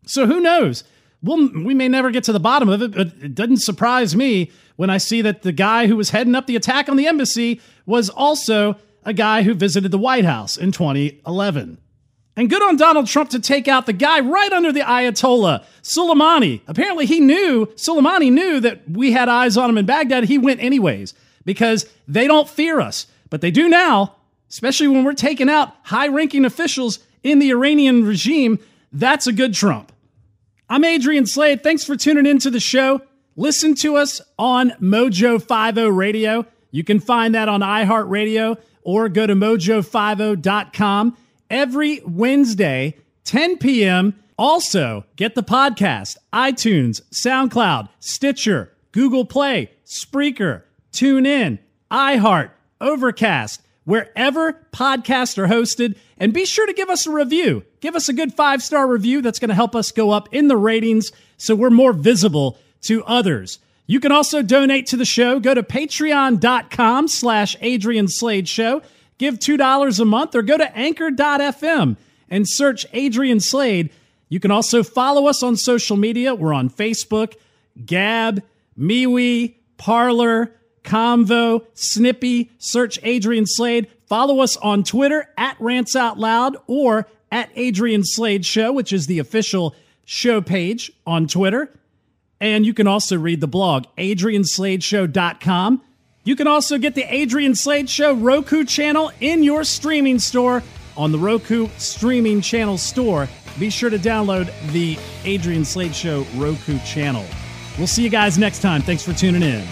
So 0.05 0.25
who 0.27 0.39
knows? 0.39 0.83
We'll, 1.23 1.49
we 1.63 1.73
may 1.73 1.87
never 1.87 2.11
get 2.11 2.23
to 2.25 2.33
the 2.33 2.39
bottom 2.39 2.69
of 2.69 2.81
it, 2.81 2.91
but 2.91 3.07
it 3.21 3.35
doesn't 3.35 3.61
surprise 3.61 4.15
me 4.15 4.51
when 4.75 4.89
I 4.89 4.97
see 4.97 5.21
that 5.23 5.41
the 5.41 5.51
guy 5.51 5.87
who 5.87 5.95
was 5.95 6.11
heading 6.11 6.35
up 6.35 6.45
the 6.45 6.55
attack 6.55 6.89
on 6.89 6.97
the 6.97 7.07
embassy 7.07 7.59
was 7.85 8.09
also 8.09 8.77
a 9.03 9.13
guy 9.13 9.41
who 9.41 9.53
visited 9.53 9.91
the 9.91 9.97
White 9.97 10.25
House 10.25 10.57
in 10.57 10.71
2011. 10.71 11.79
And 12.35 12.51
good 12.51 12.61
on 12.61 12.75
Donald 12.75 13.07
Trump 13.07 13.31
to 13.31 13.39
take 13.39 13.67
out 13.67 13.87
the 13.87 13.93
guy 13.93 14.19
right 14.19 14.53
under 14.53 14.71
the 14.71 14.81
Ayatollah, 14.81 15.65
Soleimani. 15.81 16.61
Apparently, 16.67 17.07
he 17.07 17.19
knew, 17.19 17.65
Soleimani 17.75 18.31
knew 18.31 18.59
that 18.59 18.87
we 18.87 19.11
had 19.11 19.27
eyes 19.27 19.57
on 19.57 19.71
him 19.71 19.77
in 19.79 19.87
Baghdad. 19.87 20.25
He 20.25 20.37
went 20.37 20.61
anyways 20.61 21.15
because 21.45 21.87
they 22.07 22.27
don't 22.27 22.47
fear 22.47 22.79
us, 22.79 23.07
but 23.31 23.41
they 23.41 23.49
do 23.49 23.67
now, 23.67 24.16
especially 24.49 24.87
when 24.87 25.03
we're 25.03 25.13
taking 25.13 25.49
out 25.49 25.73
high 25.83 26.07
ranking 26.07 26.45
officials 26.45 26.99
in 27.23 27.39
the 27.39 27.51
Iranian 27.51 28.05
regime. 28.05 28.59
That's 28.91 29.27
a 29.27 29.33
good 29.33 29.53
Trump. 29.53 29.91
I'm 30.69 30.83
Adrian 30.83 31.25
Slade. 31.25 31.63
Thanks 31.63 31.83
for 31.83 31.95
tuning 31.95 32.25
into 32.25 32.49
the 32.49 32.59
show. 32.59 33.01
Listen 33.35 33.75
to 33.75 33.97
us 33.97 34.21
on 34.37 34.71
Mojo 34.81 35.41
50 35.41 35.89
Radio. 35.91 36.45
You 36.71 36.83
can 36.83 36.99
find 36.99 37.35
that 37.35 37.47
on 37.47 37.61
iHeartRadio 37.61 38.57
or 38.81 39.09
go 39.09 39.27
to 39.27 39.35
mojo50.com 39.35 41.17
every 41.49 42.01
Wednesday, 42.05 42.95
10 43.25 43.57
p.m. 43.57 44.15
Also, 44.37 45.05
get 45.15 45.35
the 45.35 45.43
podcast, 45.43 46.17
iTunes, 46.33 47.01
SoundCloud, 47.11 47.89
Stitcher, 47.99 48.71
Google 48.91 49.25
Play, 49.25 49.71
Spreaker, 49.85 50.63
TuneIn, 50.91 51.59
iHeart, 51.91 52.51
Overcast, 52.79 53.61
wherever 53.87 54.51
podcasts 54.73 55.37
are 55.37 55.47
hosted. 55.47 55.97
And 56.17 56.33
be 56.33 56.45
sure 56.45 56.67
to 56.67 56.73
give 56.73 56.89
us 56.89 57.07
a 57.07 57.11
review. 57.11 57.63
Give 57.79 57.95
us 57.95 58.09
a 58.09 58.13
good 58.13 58.33
five 58.33 58.61
star 58.61 58.85
review 58.85 59.21
that's 59.21 59.39
going 59.39 59.47
to 59.47 59.55
help 59.55 59.75
us 59.77 59.93
go 59.93 60.11
up 60.11 60.27
in 60.33 60.49
the 60.49 60.57
ratings 60.57 61.13
so 61.37 61.55
we're 61.55 61.69
more 61.69 61.93
visible 61.93 62.57
to 62.81 63.01
others. 63.05 63.59
You 63.85 64.01
can 64.01 64.11
also 64.11 64.41
donate 64.41 64.87
to 64.87 64.97
the 64.97 65.05
show. 65.05 65.39
Go 65.39 65.53
to 65.53 65.63
patreon.com 65.63 67.07
slash 67.07 67.55
Adrian 67.61 68.09
Slade 68.09 68.49
Show. 68.49 68.81
Give 69.17 69.39
$2 69.39 69.99
a 69.99 70.05
month 70.05 70.35
or 70.35 70.41
go 70.41 70.57
to 70.57 70.77
anchor.fm 70.77 71.95
and 72.29 72.45
search 72.45 72.85
Adrian 72.91 73.39
Slade. 73.39 73.89
You 74.27 74.41
can 74.41 74.51
also 74.51 74.83
follow 74.83 75.27
us 75.27 75.41
on 75.41 75.55
social 75.55 75.95
media. 75.95 76.35
We're 76.35 76.53
on 76.53 76.69
Facebook, 76.69 77.35
Gab, 77.85 78.43
MeWe, 78.77 79.55
Parler, 79.77 80.51
Convo, 80.87 81.65
Snippy. 81.73 82.49
Search 82.57 82.97
Adrian 83.03 83.45
Slade. 83.45 83.87
Follow 84.07 84.39
us 84.39 84.55
on 84.57 84.83
Twitter 84.83 85.27
at 85.37 85.57
Rants 85.59 85.95
Out 85.95 86.17
Loud 86.17 86.55
or 86.65 87.07
at 87.29 87.49
Adrian 87.55 88.03
Slade 88.05 88.45
Show, 88.45 88.71
which 88.71 88.93
is 88.93 89.05
the 89.05 89.19
official 89.19 89.75
show 90.05 90.41
page 90.41 90.91
on 91.05 91.27
Twitter. 91.27 91.69
And 92.39 92.65
you 92.65 92.73
can 92.73 92.87
also 92.87 93.17
read 93.17 93.41
the 93.41 93.47
blog, 93.47 93.85
adriansladeshow.com. 93.97 95.81
You 96.23 96.35
can 96.35 96.47
also 96.47 96.77
get 96.77 96.95
the 96.95 97.03
Adrian 97.13 97.55
Slade 97.55 97.89
Show 97.89 98.13
Roku 98.13 98.63
channel 98.63 99.11
in 99.19 99.43
your 99.43 99.63
streaming 99.63 100.19
store 100.19 100.63
on 100.95 101.11
the 101.11 101.17
Roku 101.17 101.67
streaming 101.77 102.41
channel 102.41 102.77
store. 102.77 103.27
Be 103.59 103.69
sure 103.69 103.89
to 103.89 103.99
download 103.99 104.51
the 104.71 104.97
Adrian 105.25 105.65
Slade 105.65 105.95
Show 105.95 106.25
Roku 106.35 106.79
channel. 106.79 107.25
We'll 107.77 107.87
see 107.87 108.03
you 108.03 108.09
guys 108.09 108.37
next 108.37 108.61
time. 108.61 108.81
Thanks 108.81 109.03
for 109.03 109.13
tuning 109.13 109.43
in. 109.43 109.65